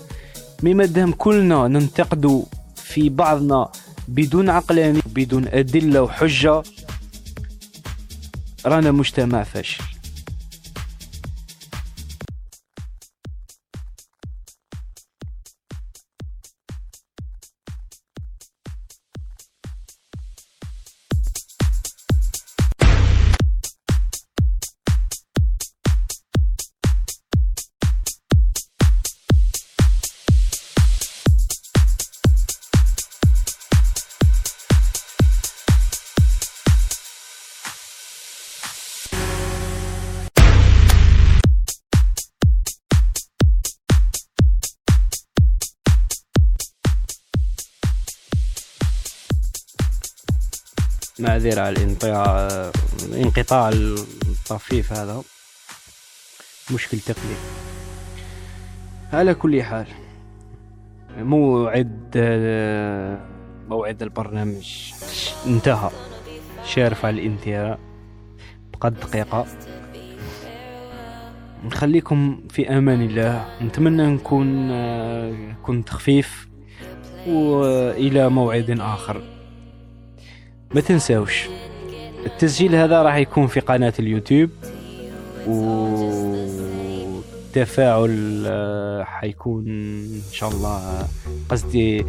[0.73, 2.43] مادام كلنا ننتقدوا
[2.75, 3.69] في بعضنا
[4.07, 6.63] بدون عقلانية بدون أدلة وحجة
[8.65, 9.83] رانا مجتمع فاشل.
[51.45, 52.71] معذرة على
[53.05, 55.23] الانقطاع الطفيف هذا.
[56.73, 57.35] مشكل تقني
[59.13, 59.87] على كل حال
[61.17, 62.11] موعد
[63.69, 64.91] موعد البرنامج
[65.45, 65.89] انتهى.
[66.65, 67.79] شارف على الانتهاء.
[68.73, 69.45] بقى دقيقة.
[71.63, 73.45] نخليكم في أمان الله.
[73.61, 74.71] نتمنى نكون
[75.63, 76.47] كنت خفيف.
[77.27, 79.34] وإلى موعد آخر.
[80.73, 81.47] ما تنساوش.
[82.25, 84.49] التسجيل هذا راح يكون في قناة اليوتيوب
[87.55, 91.07] والتفاعل آه، حيكون إن شاء الله
[91.49, 92.05] قصدي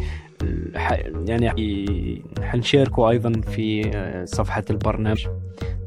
[1.25, 5.27] يعني حنشاركه أيضا في آه، صفحة البرنامج.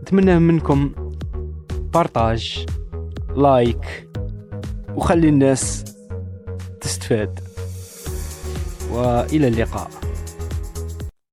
[0.02, 0.92] نتمنى منكم
[1.94, 2.66] partage
[3.36, 4.08] like
[4.94, 5.84] وخلي الناس
[6.80, 7.40] تستفاد.
[8.92, 9.99] وإلى اللقاء.